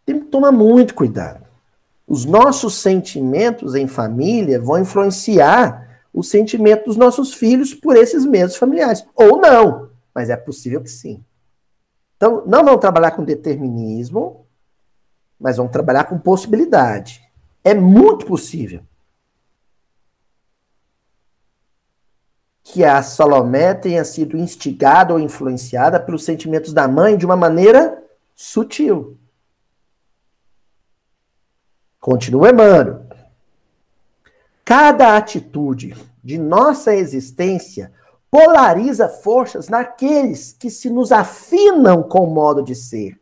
[0.04, 1.46] Tem que tomar muito cuidado.
[2.08, 8.58] Os nossos sentimentos em família vão influenciar o sentimento dos nossos filhos por esses mesmos
[8.58, 9.06] familiares.
[9.14, 11.24] Ou não, mas é possível que sim.
[12.18, 14.48] Então, não vão trabalhar com determinismo,
[15.40, 17.22] mas vão trabalhar com possibilidade.
[17.64, 18.82] É muito possível.
[22.64, 28.02] Que a Salomé tenha sido instigada ou influenciada pelos sentimentos da mãe de uma maneira
[28.34, 29.18] sutil.
[32.00, 33.06] Continua Emmanuel.
[34.64, 37.92] Cada atitude de nossa existência
[38.32, 43.20] polariza forças naqueles que se nos afinam com o modo de ser,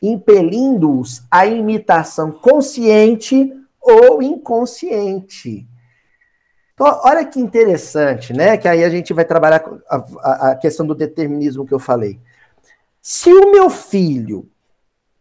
[0.00, 5.68] impelindo-os à imitação consciente ou inconsciente.
[6.74, 8.56] Então, olha que interessante, né?
[8.56, 12.20] Que aí a gente vai trabalhar a, a questão do determinismo que eu falei.
[13.00, 14.50] Se o meu filho,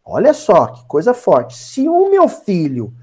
[0.03, 2.93] olha só que coisa forte, se o meu filho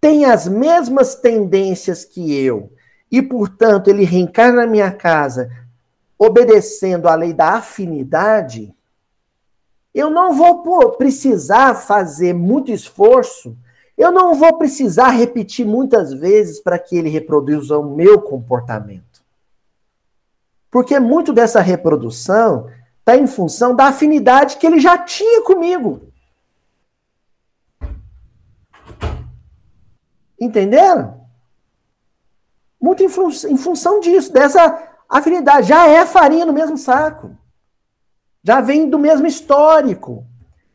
[0.00, 2.72] tem as mesmas tendências que eu,
[3.10, 5.48] e portanto ele reencarna na minha casa
[6.18, 8.74] obedecendo à lei da afinidade,
[9.94, 13.56] eu não vou precisar fazer muito esforço
[13.96, 19.22] eu não vou precisar repetir muitas vezes para que ele reproduza o meu comportamento.
[20.70, 22.68] Porque muito dessa reprodução
[22.98, 26.12] está em função da afinidade que ele já tinha comigo.
[30.40, 31.22] Entenderam?
[32.80, 35.68] Muito em, fun em função disso, dessa afinidade.
[35.68, 37.36] Já é farinha no mesmo saco.
[38.42, 40.26] Já vem do mesmo histórico,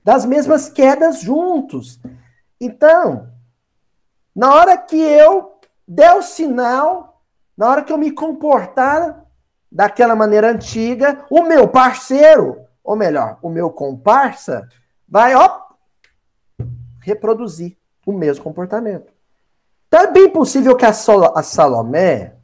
[0.03, 1.99] das mesmas quedas juntos.
[2.59, 3.31] Então,
[4.35, 7.21] na hora que eu der o sinal,
[7.57, 9.25] na hora que eu me comportar
[9.71, 14.67] daquela maneira antiga, o meu parceiro, ou melhor, o meu comparsa,
[15.07, 15.61] vai, ó,
[17.01, 19.11] reproduzir o mesmo comportamento.
[19.87, 22.35] Então é bem possível que a, a Salomé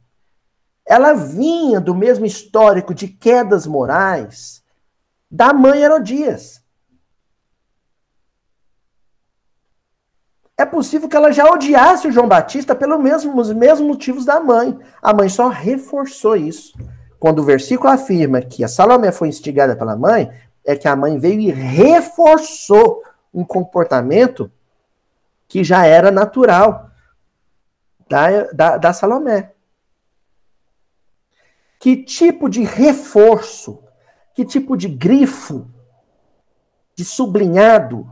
[0.84, 4.62] ela vinha do mesmo histórico de quedas morais
[5.28, 6.62] da mãe Herodias.
[10.58, 14.78] É possível que ela já odiasse o João Batista pelos mesmos, mesmos motivos da mãe.
[15.02, 16.78] A mãe só reforçou isso.
[17.18, 20.30] Quando o versículo afirma que a Salomé foi instigada pela mãe,
[20.64, 23.02] é que a mãe veio e reforçou
[23.32, 24.50] um comportamento
[25.46, 26.90] que já era natural
[28.08, 29.52] da, da, da Salomé.
[31.78, 33.82] Que tipo de reforço,
[34.34, 35.70] que tipo de grifo,
[36.94, 38.10] de sublinhado,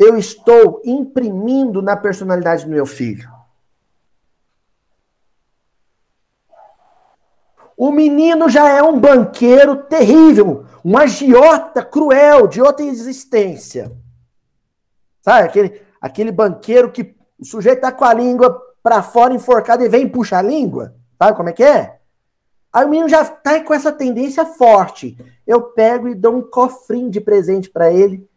[0.00, 3.28] eu estou imprimindo na personalidade do meu filho?
[7.76, 13.92] O menino já é um banqueiro terrível, um agiota cruel, de outra existência.
[15.20, 19.88] Sabe, aquele, aquele banqueiro que o sujeito tá com a língua para fora enforcada e
[19.88, 20.94] vem puxar a língua.
[21.18, 21.98] Sabe como é que é?
[22.72, 25.18] Aí o menino já tá com essa tendência forte.
[25.46, 28.29] Eu pego e dou um cofrinho de presente para ele,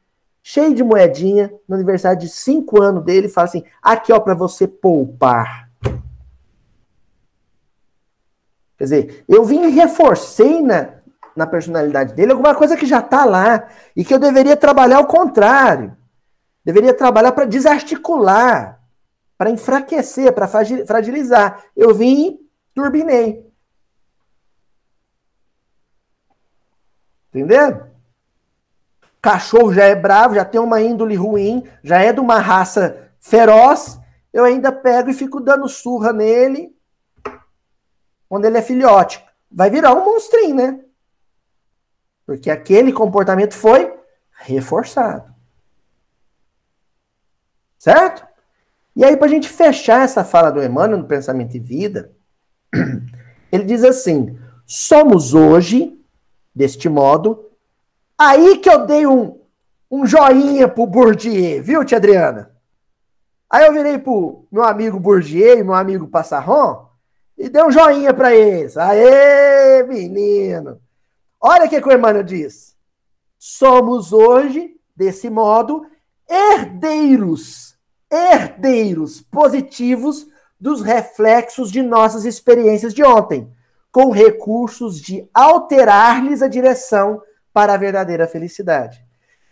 [0.44, 4.68] cheio de moedinha, no aniversário de 5 anos dele, falo assim: aqui ó, para você
[4.68, 5.72] poupar.
[8.78, 10.96] Quer dizer, eu vim e reforcei na,
[11.36, 15.08] na personalidade dele alguma coisa que já tá lá e que eu deveria trabalhar ao
[15.08, 15.96] contrário.
[16.66, 18.82] Deveria trabalhar para desarticular,
[19.38, 21.64] para enfraquecer, para fragilizar.
[21.76, 22.39] Eu vim e
[22.74, 23.50] turbinei.
[27.30, 27.93] Entendeu?
[29.24, 33.98] Cachorro já é bravo, já tem uma índole ruim, já é de uma raça feroz.
[34.34, 36.76] Eu ainda pego e fico dando surra nele
[38.28, 39.24] quando ele é filhote.
[39.50, 40.80] Vai virar um monstrinho, né?
[42.26, 43.98] Porque aquele comportamento foi
[44.34, 45.34] reforçado.
[47.78, 48.28] Certo?
[48.94, 52.12] E aí, para a gente fechar essa fala do Emmanuel no Pensamento e Vida,
[53.50, 55.98] ele diz assim: somos hoje
[56.54, 57.53] deste modo.
[58.26, 59.38] Aí que eu dei um,
[59.92, 62.56] um joinha pro Bourdieu, viu, tia Adriana?
[63.50, 66.88] Aí eu virei pro meu amigo Bourdieu e meu amigo Passarron
[67.38, 68.78] e dei um joinha para eles.
[68.78, 70.80] Aê, menino!
[71.38, 72.78] Olha o que, que o Emmanuel diz.
[73.38, 75.86] Somos hoje, desse modo,
[76.30, 77.76] herdeiros,
[78.10, 80.26] herdeiros positivos
[80.58, 83.52] dos reflexos de nossas experiências de ontem
[83.92, 87.22] com recursos de alterar-lhes a direção
[87.54, 89.06] para a verdadeira felicidade.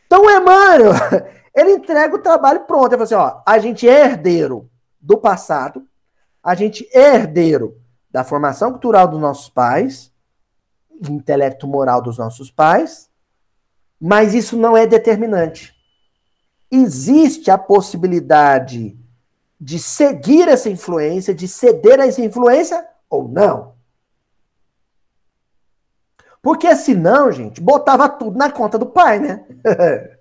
[0.08, 0.92] Então, Emmanuel,
[1.56, 2.94] ele entrega o trabalho pronto.
[2.94, 5.88] Ele fala assim: ó, a gente é herdeiro do passado,
[6.44, 7.80] a gente é herdeiro
[8.10, 10.12] da formação cultural dos nossos pais,
[11.00, 13.10] do intelecto moral dos nossos pais,
[14.00, 15.74] mas isso não é determinante.
[16.70, 18.98] Existe a possibilidade
[19.60, 23.76] de seguir essa influência, de ceder a essa influência ou não.
[26.42, 29.46] Porque senão, gente, botava tudo na conta do pai, né?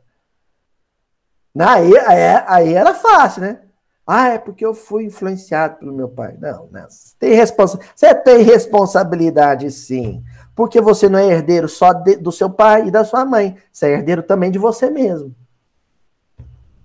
[1.58, 3.62] aí, aí, aí era fácil, né?
[4.06, 6.36] Ah, é porque eu fui influenciado pelo meu pai.
[6.40, 6.90] Não, não.
[6.90, 10.24] Você tem, responsa você tem responsabilidade, sim.
[10.54, 13.56] Porque você não é herdeiro só de, do seu pai e da sua mãe.
[13.72, 15.34] Você é herdeiro também de você mesmo.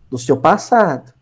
[0.10, 1.14] Do seu passado.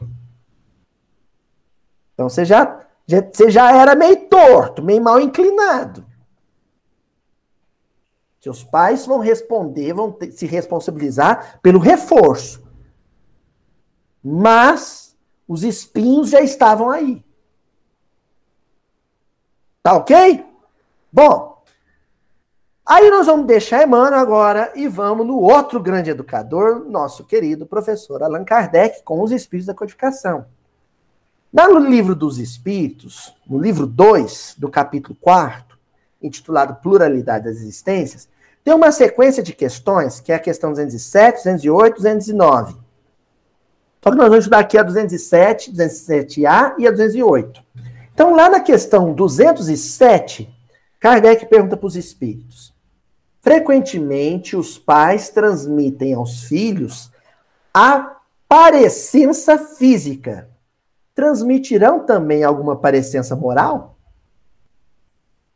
[2.13, 6.05] Então você já, já, você já era meio torto, meio mal inclinado.
[8.43, 12.61] Seus pais vão responder, vão ter, se responsabilizar pelo reforço.
[14.21, 15.15] Mas
[15.47, 17.23] os espinhos já estavam aí.
[19.81, 20.45] Tá ok?
[21.09, 21.63] Bom,
[22.85, 28.21] aí nós vamos deixar Emmanuel agora e vamos no outro grande educador, nosso querido professor
[28.21, 30.45] Allan Kardec, com os espíritos da codificação.
[31.53, 35.77] No livro dos Espíritos, no livro 2, do capítulo 4,
[36.21, 38.32] intitulado Pluralidade das Existências,
[38.63, 42.75] tem uma sequência de questões, que é a questão 207, 208, 209.
[44.01, 47.63] Só que nós vamos estudar aqui a 207, 207A e a 208.
[48.13, 50.53] Então, lá na questão 207,
[50.99, 52.73] Kardec pergunta para os espíritos:
[53.41, 57.11] frequentemente os pais transmitem aos filhos
[57.73, 60.49] a parecença física,
[61.15, 63.97] transmitirão também alguma parecença moral?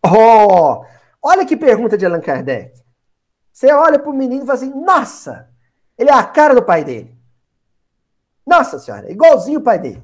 [0.04, 0.84] Oh,
[1.22, 2.87] olha que pergunta de Allan Kardec.
[3.58, 5.50] Você olha para o menino e fala assim: nossa,
[5.98, 7.18] ele é a cara do pai dele.
[8.46, 10.04] Nossa senhora, igualzinho o pai dele.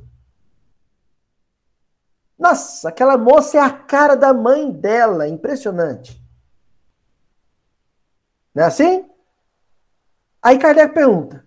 [2.36, 6.20] Nossa, aquela moça é a cara da mãe dela, impressionante.
[8.56, 9.08] Não é assim?
[10.41, 11.45] Aí Kardec pergunta: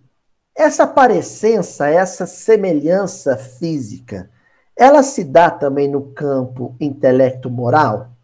[0.55, 4.31] essa parecença, essa semelhança física,
[4.77, 8.16] ela se dá também no campo intelecto-moral?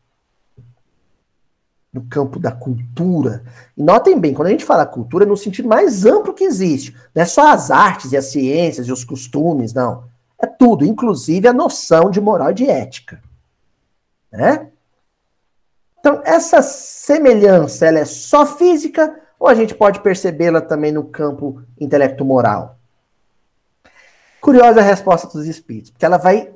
[1.94, 3.44] No campo da cultura?
[3.78, 6.96] E notem bem, quando a gente fala cultura, é no sentido mais amplo que existe.
[7.14, 10.06] Não é só as artes e as ciências e os costumes, não.
[10.42, 13.22] É tudo, inclusive a noção de moral e de ética.
[14.32, 14.68] Né?
[16.00, 21.62] Então, essa semelhança, ela é só física ou a gente pode percebê-la também no campo
[21.80, 22.78] intelecto-moral?
[24.42, 26.52] Curiosa a resposta dos espíritos, porque ela vai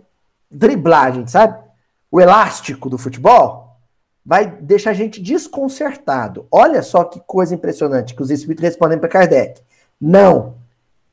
[0.50, 1.58] driblar gente, sabe?
[2.12, 3.67] O elástico do futebol
[4.28, 6.46] vai deixar a gente desconcertado.
[6.52, 9.62] Olha só que coisa impressionante que os espíritos respondem para Kardec.
[10.00, 10.58] Não,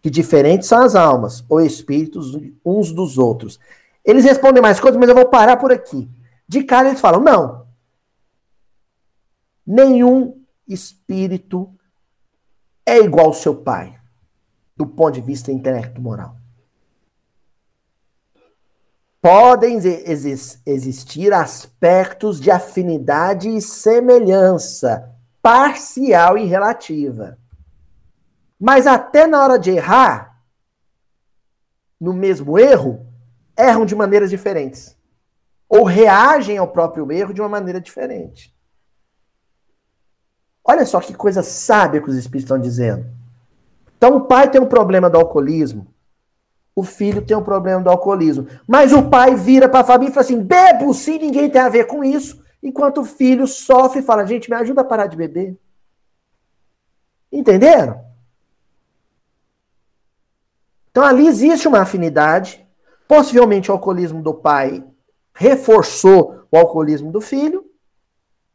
[0.02, 2.36] que diferentes são as almas ou espíritos
[2.66, 3.60] uns dos outros.
[4.04, 6.10] Eles respondem mais coisas, mas eu vou parar por aqui.
[6.48, 7.64] De cara eles falam: não.
[9.64, 11.72] Nenhum espírito
[12.84, 13.96] é igual ao seu pai,
[14.76, 16.36] do ponto de vista intelecto moral.
[19.24, 27.38] Podem exi existir aspectos de afinidade e semelhança, parcial e relativa.
[28.60, 30.42] Mas até na hora de errar,
[31.98, 33.06] no mesmo erro,
[33.56, 34.94] erram de maneiras diferentes.
[35.70, 38.54] Ou reagem ao próprio erro de uma maneira diferente.
[40.62, 43.06] Olha só que coisa sábia que os espíritos estão dizendo.
[43.96, 45.93] Então, o pai tem um problema do alcoolismo.
[46.76, 48.46] O filho tem um problema do alcoolismo.
[48.66, 51.68] Mas o pai vira para a família e fala assim: bebo sim, ninguém tem a
[51.68, 52.42] ver com isso.
[52.62, 55.56] Enquanto o filho sofre e fala: gente, me ajuda a parar de beber.
[57.30, 58.04] Entenderam?
[60.90, 62.64] Então, ali existe uma afinidade.
[63.06, 64.84] Possivelmente, o alcoolismo do pai
[65.34, 67.64] reforçou o alcoolismo do filho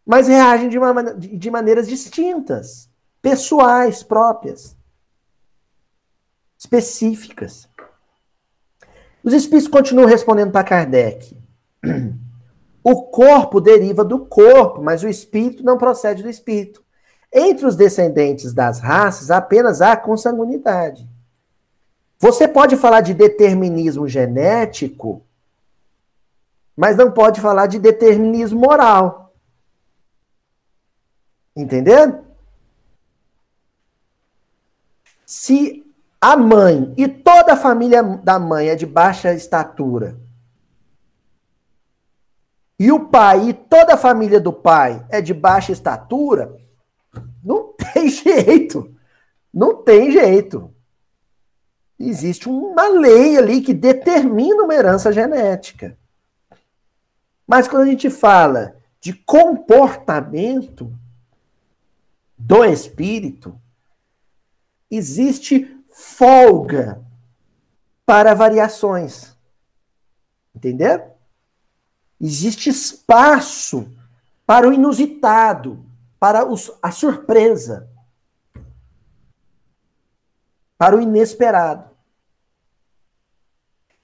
[0.10, 2.90] mas reagem de, uma, de maneiras distintas,
[3.22, 4.76] pessoais, próprias,
[6.58, 7.69] específicas.
[9.30, 11.38] Os espíritos continuam respondendo para Kardec.
[12.84, 16.84] O corpo deriva do corpo, mas o espírito não procede do espírito.
[17.32, 21.08] Entre os descendentes das raças, apenas há consanguinidade.
[22.18, 25.24] Você pode falar de determinismo genético,
[26.76, 29.32] mas não pode falar de determinismo moral.
[31.56, 32.26] Entendendo?
[35.24, 35.79] Se
[36.22, 40.20] a mãe e toda a família da mãe é de baixa estatura,
[42.80, 46.58] e o pai e toda a família do pai é de baixa estatura,
[47.44, 48.96] não tem jeito.
[49.54, 50.74] Não tem jeito.
[52.00, 55.98] Existe uma lei ali que determina uma herança genética.
[57.46, 60.94] Mas quando a gente fala de comportamento,
[62.38, 63.60] do espírito,
[64.90, 67.06] existe folga
[68.06, 69.38] para variações.
[70.56, 71.14] Entendeu?
[72.20, 73.92] Existe espaço
[74.46, 75.86] para o inusitado,
[76.18, 77.90] para os, a surpresa,
[80.78, 81.90] para o inesperado.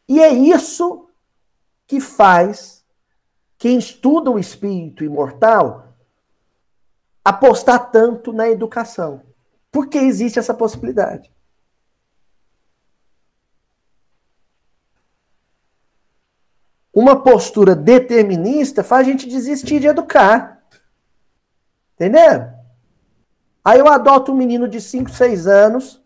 [0.07, 1.09] E é isso
[1.87, 2.85] que faz
[3.57, 5.95] quem estuda o espírito imortal
[7.23, 9.21] apostar tanto na educação.
[9.71, 11.34] Porque existe essa possibilidade.
[16.95, 20.63] Uma postura determinista faz a gente desistir de educar.
[21.93, 22.47] Entendeu?
[23.63, 26.01] Aí eu adoto um menino de 5, 6 anos,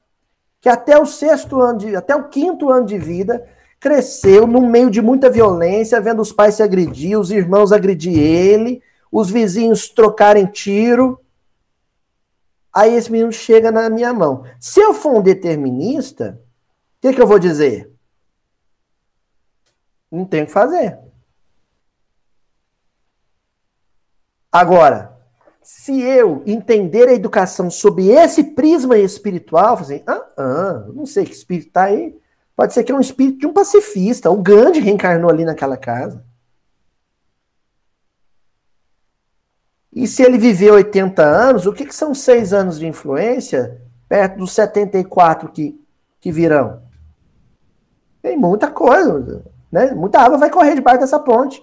[0.60, 3.48] que até o sexto ano de, até o quinto ano de vida,
[3.80, 8.82] cresceu no meio de muita violência, vendo os pais se agredir, os irmãos agredir ele,
[9.12, 11.22] os vizinhos trocarem tiro.
[12.74, 14.44] Aí esse menino chega na minha mão.
[14.60, 16.42] Se eu for um determinista,
[16.98, 17.92] o que, que eu vou dizer?
[20.12, 20.99] Não tem o que fazer.
[24.51, 25.18] Agora,
[25.62, 31.34] se eu entender a educação sob esse prisma espiritual, assim, ah, ah, não sei que
[31.34, 32.18] espírito está aí.
[32.55, 34.32] Pode ser que é um espírito de um pacifista.
[34.32, 36.26] O Gandhi reencarnou ali naquela casa.
[39.93, 44.38] E se ele viver 80 anos, o que, que são seis anos de influência perto
[44.38, 45.80] dos 74 que,
[46.20, 46.82] que virão?
[48.22, 49.91] Tem muita coisa, né?
[49.91, 51.61] Muita água vai correr debaixo dessa ponte.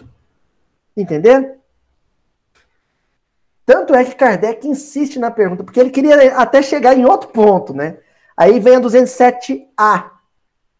[0.96, 1.56] Entendeu?
[3.64, 7.74] Tanto é que Kardec insiste na pergunta, porque ele queria até chegar em outro ponto,
[7.74, 7.98] né?
[8.36, 10.10] Aí vem a 207A,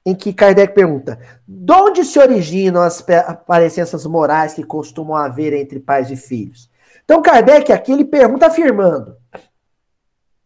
[0.04, 3.04] em que Kardec pergunta: de onde se originam as
[3.46, 6.70] parecenças morais que costumam haver entre pais e filhos?
[7.04, 9.16] Então, Kardec aqui ele pergunta afirmando.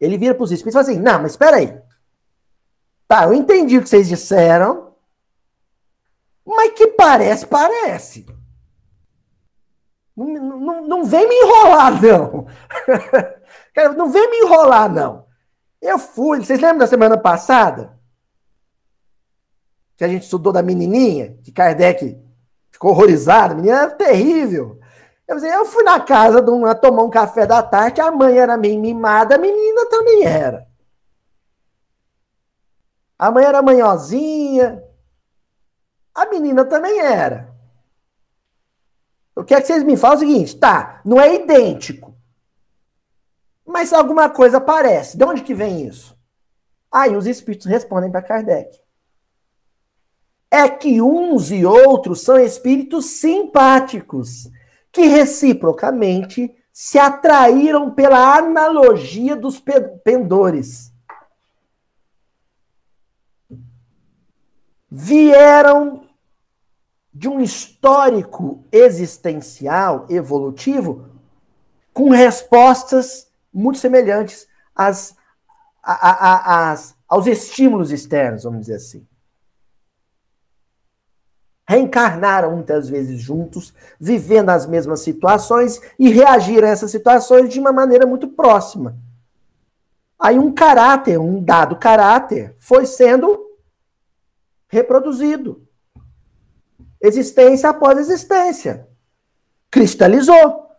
[0.00, 1.78] Ele vira para os espíritos e fala assim: não, mas espera aí.
[3.06, 4.89] Tá, eu entendi o que vocês disseram,
[6.44, 8.26] mas que parece, parece.
[10.16, 12.46] Não, não, não vem me enrolar, não.
[13.96, 15.26] não vem me enrolar, não.
[15.80, 16.38] Eu fui.
[16.38, 17.98] Vocês lembram da semana passada?
[19.96, 22.18] Que a gente estudou da menininha, que Kardec
[22.70, 23.52] ficou horrorizado.
[23.52, 24.78] A menina era terrível.
[25.26, 28.36] Eu, disse, eu fui na casa de uma tomar um café da tarde, a mãe
[28.36, 30.66] era meio mimada, a menina também era.
[33.16, 34.82] A mãe era manhosinha,
[36.14, 37.54] a menina também era.
[39.34, 42.14] Eu quero que vocês me falem o seguinte, tá, não é idêntico.
[43.64, 45.16] Mas alguma coisa parece.
[45.16, 46.18] De onde que vem isso?
[46.90, 48.78] Aí os espíritos respondem para Kardec.
[50.50, 54.50] É que uns e outros são espíritos simpáticos
[54.90, 59.62] que reciprocamente se atraíram pela analogia dos
[60.02, 60.89] pendores.
[64.90, 66.08] Vieram
[67.12, 71.06] de um histórico existencial evolutivo
[71.92, 75.16] com respostas muito semelhantes às,
[77.08, 79.06] aos estímulos externos, vamos dizer assim
[81.70, 87.70] reencarnaram muitas vezes juntos, vivendo as mesmas situações e reagiram a essas situações de uma
[87.70, 88.96] maneira muito próxima.
[90.18, 93.39] Aí um caráter, um dado caráter, foi sendo
[94.70, 95.68] reproduzido.
[96.98, 98.88] Existência após existência.
[99.70, 100.70] Cristalizou.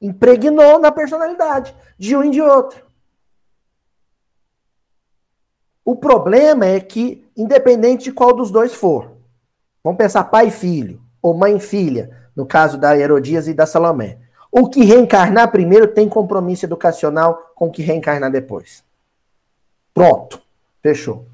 [0.00, 2.84] Impregnou na personalidade de um e de outro.
[5.84, 9.20] O problema é que, independente de qual dos dois for,
[9.82, 13.66] Vamos pensar pai e filho, ou mãe e filha, no caso da Herodias e da
[13.66, 14.18] Salomé.
[14.52, 18.84] O que reencarnar primeiro tem compromisso educacional com o que reencarnar depois.
[19.94, 20.40] Pronto.
[20.82, 21.26] Fechou.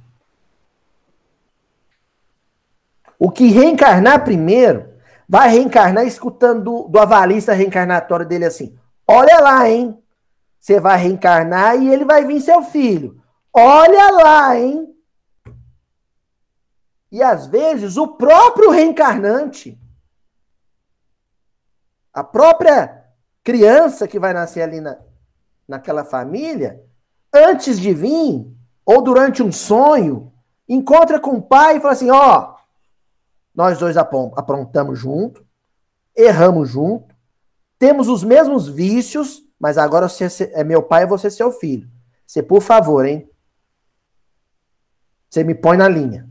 [3.19, 4.95] O que reencarnar primeiro
[5.29, 9.99] vai reencarnar escutando do, do avalista reencarnatório dele assim: Olha lá, hein?
[10.59, 13.23] Você vai reencarnar e ele vai vir seu filho.
[13.53, 14.93] Olha lá, hein?
[17.11, 19.81] E às vezes o próprio reencarnante,
[22.13, 23.05] a própria
[23.45, 24.99] criança que vai nascer ali na,
[25.69, 26.83] naquela família,
[27.33, 28.47] antes de vir,
[28.85, 30.33] ou durante um sonho,
[30.69, 32.56] encontra com o pai e fala assim: ó,
[33.57, 35.45] nós dois aprontamos junto,
[36.15, 37.15] erramos junto,
[37.79, 41.91] temos os mesmos vícios, mas agora você é meu pai e você é seu filho.
[42.27, 43.29] Você, por favor, hein?
[45.29, 46.29] Você me põe na linha.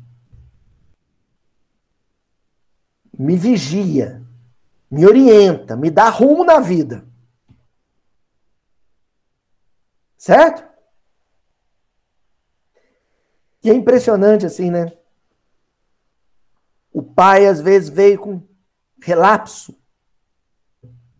[3.18, 4.22] me vigia,
[4.90, 7.06] me orienta, me dá rumo na vida.
[10.18, 10.64] Certo?
[13.64, 14.92] E é impressionante assim, né?
[16.96, 18.41] O pai às vezes veio com
[19.04, 19.78] relapso,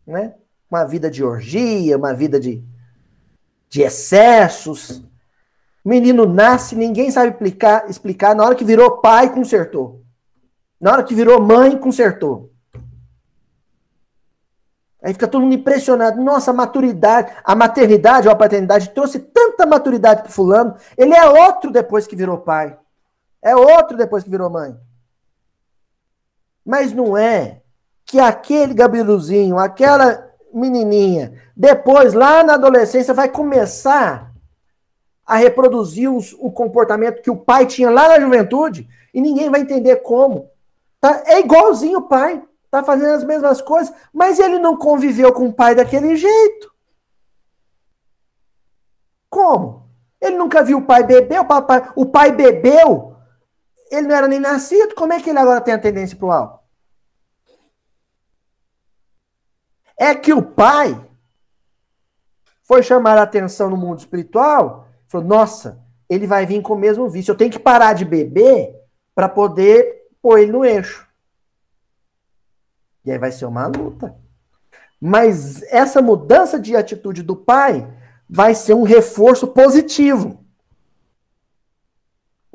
[0.08, 0.34] né?
[0.72, 2.64] Uma vida de orgia, uma vida de,
[3.68, 5.04] de excessos.
[5.84, 8.34] O menino nasce, ninguém sabe explicar, explicar.
[8.34, 10.02] Na hora que virou pai, consertou.
[10.80, 12.54] Na hora que virou mãe, consertou.
[15.04, 16.22] Aí fica todo mundo impressionado.
[16.22, 20.78] Nossa, a maturidade, a maternidade ou a paternidade trouxe tanta maturidade para fulano.
[20.98, 22.80] Ele é outro depois que virou pai.
[23.42, 24.74] É outro depois que virou mãe.
[26.66, 27.62] Mas não é
[28.06, 34.34] que aquele Gabiruzinho, aquela menininha, depois, lá na adolescência, vai começar
[35.26, 39.62] a reproduzir os, o comportamento que o pai tinha lá na juventude e ninguém vai
[39.62, 40.50] entender como.
[41.00, 41.24] Tá?
[41.26, 42.44] É igualzinho o pai.
[42.70, 46.74] Tá fazendo as mesmas coisas, mas ele não conviveu com o pai daquele jeito.
[49.30, 49.88] Como?
[50.20, 53.15] Ele nunca viu o pai beber, o, papai, o pai bebeu,
[53.92, 56.32] ele não era nem nascido, como é que ele agora tem a tendência para o
[56.32, 56.60] álcool?
[59.98, 61.00] É que o pai
[62.64, 67.10] foi chamar a atenção no mundo espiritual, falou: nossa, ele vai vir com o mesmo
[67.10, 68.76] vício, eu tenho que parar de beber
[69.14, 71.08] para poder pôr ele no eixo.
[73.06, 74.16] E aí vai ser uma luta.
[75.00, 77.88] Mas essa mudança de atitude do pai
[78.28, 80.45] vai ser um reforço positivo.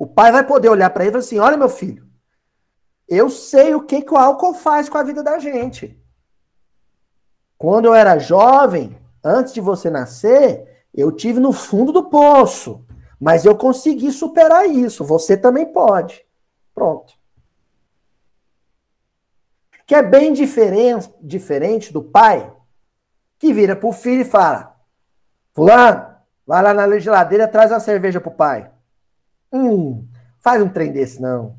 [0.00, 2.08] O pai vai poder olhar para ele e falar assim: olha, meu filho,
[3.06, 6.00] Eu sei o que, que o álcool faz com a vida da gente.
[7.58, 12.82] Quando eu era jovem, antes de você nascer, eu tive no fundo do poço.
[13.20, 15.04] Mas eu consegui superar isso.
[15.04, 16.24] Você também pode.
[16.74, 17.12] Pronto.
[19.86, 22.50] Que é bem diferente, diferente do pai
[23.38, 24.74] que vira pro filho e fala:
[25.52, 28.79] Fulano, vai lá na geladeira traz uma cerveja pro pai.
[29.52, 30.06] Hum,
[30.40, 31.58] faz um trem desse, não.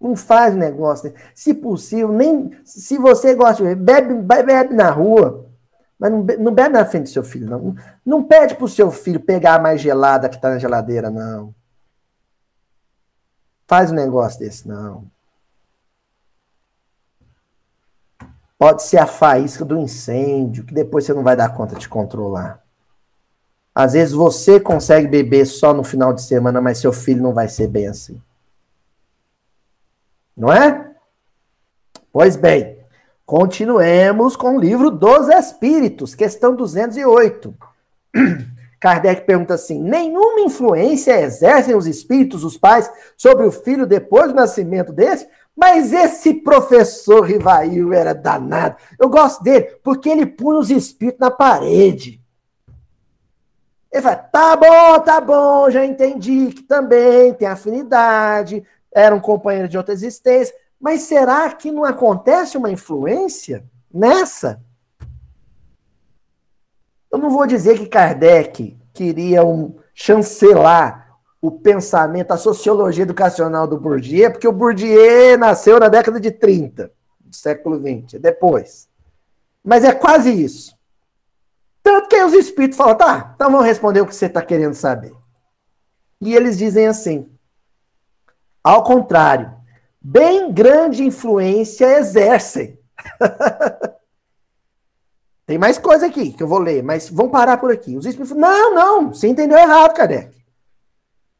[0.00, 1.12] Não faz um negócio.
[1.34, 2.50] Se possível, nem.
[2.64, 5.46] Se você gosta de bebe, bebe na rua.
[5.98, 7.74] Mas não, não bebe na frente do seu filho, não.
[8.04, 11.54] Não pede pro seu filho pegar a mais gelada que tá na geladeira, não.
[13.66, 15.10] Faz um negócio desse, não.
[18.58, 22.65] Pode ser a faísca do incêndio, que depois você não vai dar conta de controlar.
[23.76, 27.46] Às vezes você consegue beber só no final de semana, mas seu filho não vai
[27.46, 28.18] ser bem assim.
[30.34, 30.92] Não é?
[32.10, 32.78] Pois bem,
[33.26, 37.54] continuemos com o livro dos Espíritos, questão 208.
[38.80, 44.36] Kardec pergunta assim: nenhuma influência exercem os espíritos, os pais, sobre o filho depois do
[44.36, 45.28] nascimento desse?
[45.54, 48.76] Mas esse professor Rivail era danado.
[48.98, 52.24] Eu gosto dele porque ele punha os espíritos na parede.
[53.92, 59.68] Ele fala: tá bom, tá bom, já entendi que também tem afinidade, era um companheiro
[59.68, 60.54] de outra existência.
[60.80, 64.60] Mas será que não acontece uma influência nessa?
[67.10, 71.06] Eu não vou dizer que Kardec queria um chancelar
[71.40, 76.90] o pensamento, a sociologia educacional do Bourdieu, porque o Bourdieu nasceu na década de 30,
[77.20, 78.88] do século 20, é depois.
[79.64, 80.75] Mas é quase isso.
[81.86, 85.14] Tanto que os espíritos falam, tá, então vamos responder o que você está querendo saber.
[86.20, 87.30] E eles dizem assim:
[88.60, 89.54] ao contrário,
[90.00, 92.76] bem grande influência exercem.
[95.46, 97.96] Tem mais coisa aqui que eu vou ler, mas vamos parar por aqui.
[97.96, 100.36] Os espíritos não, não, você entendeu errado, Kardec.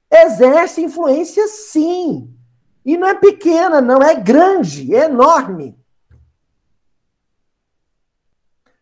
[0.09, 2.33] Exerce influência sim.
[2.85, 5.77] E não é pequena, não, é grande, é enorme.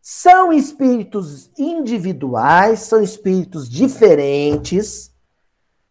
[0.07, 5.15] São espíritos individuais, são espíritos diferentes,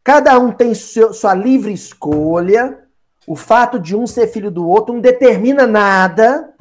[0.04, 2.80] Cada um tem seu, sua livre escolha.
[3.26, 6.54] O fato de um ser filho do outro não determina nada.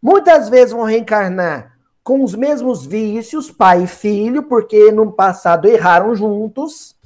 [0.00, 6.14] Muitas vezes vão reencarnar com os mesmos vícios, pai e filho, porque no passado erraram
[6.14, 6.96] juntos.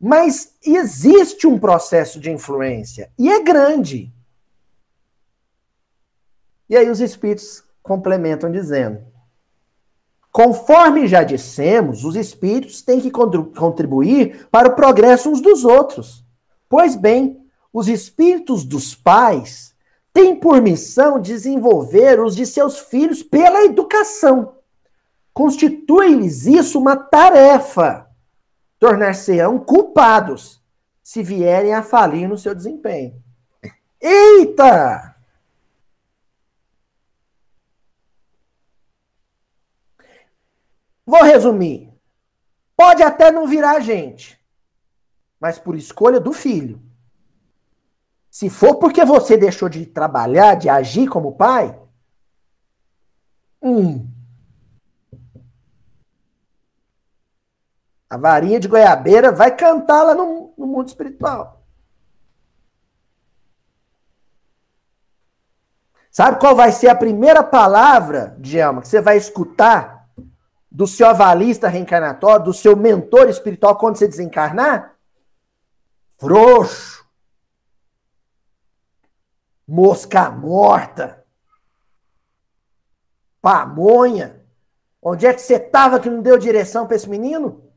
[0.00, 4.10] Mas existe um processo de influência e é grande.
[6.70, 9.02] E aí os espíritos complementam dizendo:
[10.30, 16.24] Conforme já dissemos, os espíritos têm que contribuir para o progresso uns dos outros.
[16.68, 19.74] Pois bem, os espíritos dos pais
[20.12, 24.54] têm por missão desenvolver os de seus filhos pela educação.
[25.34, 28.06] Constitui-lhes isso uma tarefa.
[28.78, 30.62] Tornar-se-ão culpados
[31.02, 33.14] se vierem a falir no seu desempenho.
[34.00, 35.09] Eita!
[41.10, 41.92] Vou resumir.
[42.76, 44.40] Pode até não virar gente,
[45.40, 46.80] mas por escolha do filho.
[48.30, 51.76] Se for porque você deixou de trabalhar, de agir como pai,
[53.60, 54.08] hum.
[58.08, 61.60] A varinha de goiabeira vai cantar lá no, no mundo espiritual.
[66.08, 69.99] Sabe qual vai ser a primeira palavra, Djalma, que você vai escutar
[70.70, 74.96] do seu avalista reencarnatório, do seu mentor espiritual quando você desencarnar?
[76.16, 77.04] Frouxo.
[79.66, 81.26] Mosca morta.
[83.40, 84.44] Pamonha.
[85.02, 87.68] Onde é que você estava que não deu direção para esse menino?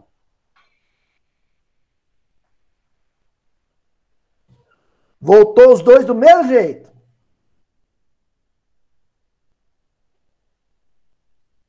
[5.20, 6.92] Voltou os dois do mesmo jeito.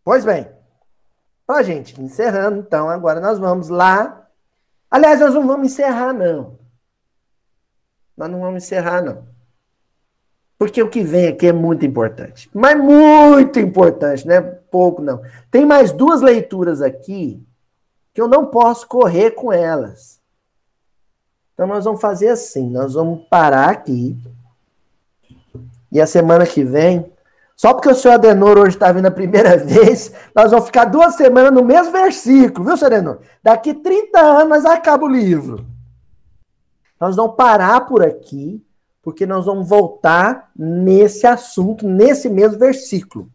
[0.03, 0.64] Pois bem.
[1.47, 4.29] Ó, gente, encerrando, então, agora nós vamos lá.
[4.91, 6.59] Aliás, nós não vamos encerrar, não.
[8.17, 9.27] Nós não vamos encerrar, não.
[10.59, 12.49] Porque o que vem aqui é muito importante.
[12.55, 15.21] Mas muito importante, não é pouco, não.
[15.51, 17.45] Tem mais duas leituras aqui
[18.15, 20.21] que eu não posso correr com elas.
[21.53, 24.17] Então nós vamos fazer assim, nós vamos parar aqui.
[25.91, 27.13] E a semana que vem
[27.57, 31.15] só porque o senhor Adenor hoje está vindo a primeira vez, nós vamos ficar duas
[31.15, 33.19] semanas no mesmo versículo, viu, senhor Adenor?
[33.43, 35.65] Daqui 30 anos acaba o livro.
[37.01, 38.65] Nós vamos parar por aqui,
[39.03, 43.31] porque nós vamos voltar nesse assunto, nesse mesmo versículo.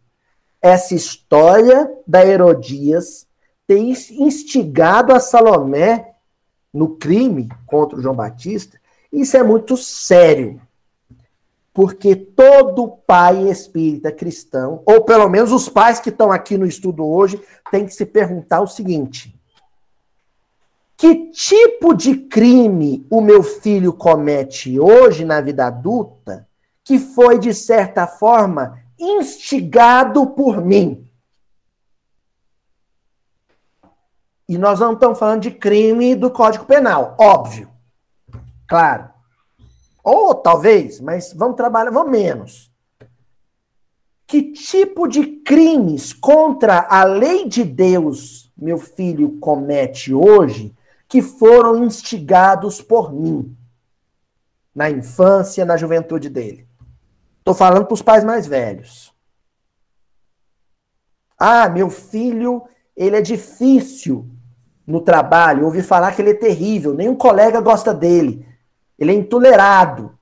[0.60, 3.26] Essa história da Herodias
[3.66, 6.14] ter instigado a Salomé
[6.74, 8.80] no crime contra o João Batista,
[9.12, 10.60] isso é muito sério.
[11.80, 17.06] Porque todo pai espírita cristão, ou pelo menos os pais que estão aqui no estudo
[17.06, 19.34] hoje, tem que se perguntar o seguinte:
[20.94, 26.46] que tipo de crime o meu filho comete hoje na vida adulta
[26.84, 31.10] que foi, de certa forma, instigado por mim?
[34.46, 37.70] E nós não estamos falando de crime do Código Penal, óbvio.
[38.68, 39.19] Claro.
[40.02, 42.70] Ou talvez, mas vamos trabalhar, vamos menos.
[44.26, 50.74] Que tipo de crimes contra a lei de Deus meu filho comete hoje
[51.08, 53.56] que foram instigados por mim
[54.74, 56.68] na infância, na juventude dele.
[57.38, 59.12] Estou falando para os pais mais velhos.
[61.36, 62.62] Ah, meu filho,
[62.94, 64.28] ele é difícil
[64.86, 65.64] no trabalho.
[65.64, 66.94] ouvi falar que ele é terrível.
[66.94, 68.46] Nenhum colega gosta dele.
[69.00, 70.16] Ele é intolerado.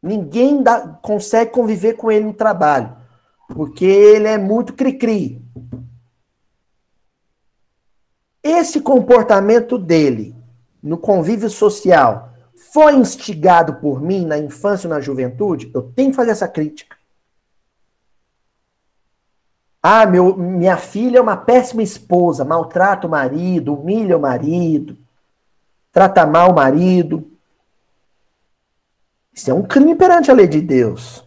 [0.00, 2.96] Ninguém dá, consegue conviver com ele no trabalho.
[3.48, 5.44] Porque ele é muito cri-cri.
[8.40, 10.34] Esse comportamento dele
[10.80, 12.32] no convívio social
[12.72, 15.70] foi instigado por mim na infância ou na juventude?
[15.74, 16.96] Eu tenho que fazer essa crítica.
[19.82, 24.96] Ah, meu, minha filha é uma péssima esposa, maltrata o marido, humilha o marido,
[25.92, 27.30] trata mal o marido.
[29.32, 31.24] Isso é um crime perante a lei de Deus.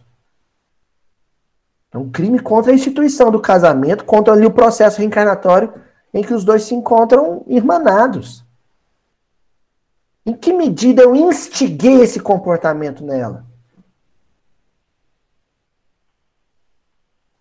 [1.92, 5.72] É um crime contra a instituição do casamento, contra ali o processo reencarnatório
[6.12, 8.44] em que os dois se encontram irmanados.
[10.26, 13.44] Em que medida eu instiguei esse comportamento nela?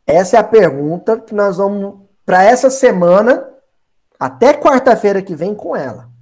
[0.06, 3.50] Essa é a pergunta que nós vamos para essa semana,
[4.20, 6.12] até quarta-feira que vem, com ela.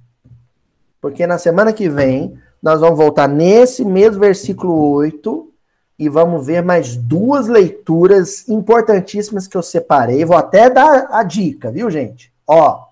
[1.02, 5.52] Porque na semana que vem, nós vamos voltar nesse mesmo versículo 8
[5.98, 10.24] e vamos ver mais duas leituras importantíssimas que eu separei.
[10.24, 12.32] Vou até dar a dica, viu, gente?
[12.46, 12.84] Ó,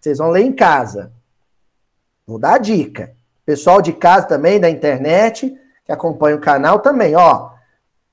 [0.00, 1.12] vocês vão ler em casa.
[2.26, 3.14] Vou dar a dica.
[3.46, 7.52] Pessoal de casa também, da internet, que acompanha o canal também, ó.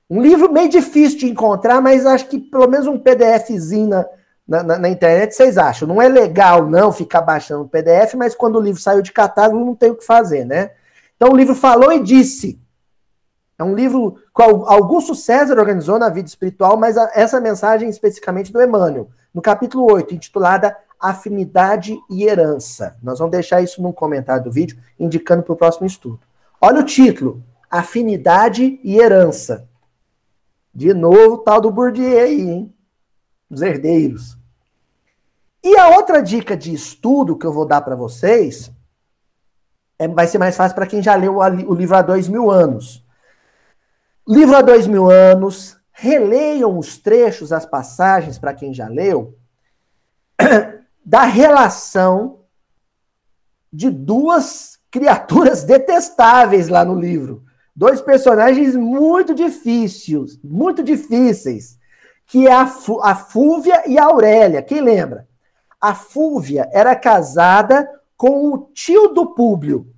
[0.07, 4.05] Um livro meio difícil de encontrar, mas acho que pelo menos um PDFzinho na,
[4.49, 5.87] na, na, internet vocês acham.
[5.87, 9.63] Não é legal não ficar baixando o PDF, mas quando o livro saiu de catálogo
[9.63, 10.71] não tem o que fazer, né?
[11.15, 12.59] Então o livro falou e disse.
[13.57, 18.53] É um livro que Augusto César organizou na vida espiritual, mas a, essa mensagem especificamente
[18.53, 22.97] do Emmanuel, no capítulo 8, intitulada afinidade e herança.
[23.03, 26.21] Nós vamos deixar isso no comentário do vídeo, indicando para o próximo estudo.
[26.59, 29.67] Olha o título: Afinidade e herança.
[30.73, 32.73] De novo, tal do Bourdieu aí, hein?
[33.49, 34.38] Os herdeiros.
[35.63, 38.71] E a outra dica de estudo que eu vou dar para vocês
[39.99, 43.05] é, vai ser mais fácil para quem já leu o livro há dois mil anos.
[44.27, 49.37] Livro há dois mil anos, releiam os trechos, as passagens, para quem já leu,
[51.05, 52.45] da relação
[53.71, 57.43] de duas criaturas detestáveis lá no livro.
[57.75, 61.77] Dois personagens muito difíceis, muito difíceis,
[62.25, 62.71] que é a,
[63.03, 64.61] a Fúvia e a Aurélia.
[64.61, 65.28] Quem lembra?
[65.79, 69.93] A Fúvia era casada com o tio do Públio,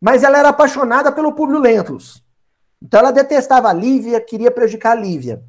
[0.00, 2.22] mas ela era apaixonada pelo Públio Lentulus.
[2.82, 5.42] Então ela detestava a Lívia, queria prejudicar a Lívia.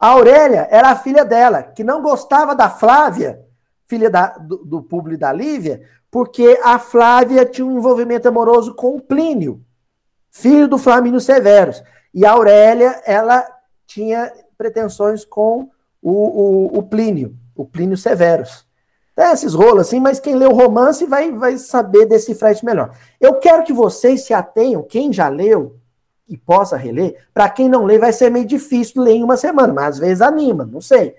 [0.00, 3.44] A Aurélia era a filha dela, que não gostava da Flávia,
[3.86, 8.96] filha da, do, do Públio da Lívia, porque a Flávia tinha um envolvimento amoroso com
[8.96, 9.64] o Plínio,
[10.30, 11.82] filho do Flamínio Severus.
[12.14, 13.44] E a Aurélia, ela
[13.86, 15.70] tinha pretensões com
[16.00, 18.66] o, o, o Plínio, o Plínio Severus.
[19.14, 22.96] Tem esses rolos assim, mas quem lê o romance vai, vai saber decifrar isso melhor.
[23.20, 25.78] Eu quero que vocês se atenham, quem já leu,
[26.28, 27.24] e possa reler.
[27.32, 30.20] Para quem não lê, vai ser meio difícil ler em uma semana, mas às vezes
[30.20, 31.14] anima, não sei.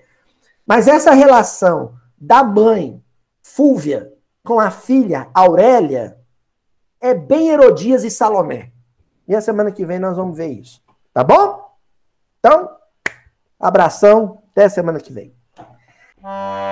[0.66, 3.02] Mas essa relação da mãe,
[3.42, 4.12] Fúvia,
[4.44, 6.18] com a filha, Aurélia,
[7.00, 8.72] é bem Herodias e Salomé.
[9.26, 10.82] E a semana que vem nós vamos ver isso.
[11.12, 11.64] Tá bom?
[12.38, 12.70] Então,
[13.58, 15.34] abração, até semana que vem.
[16.26, 16.65] Uh...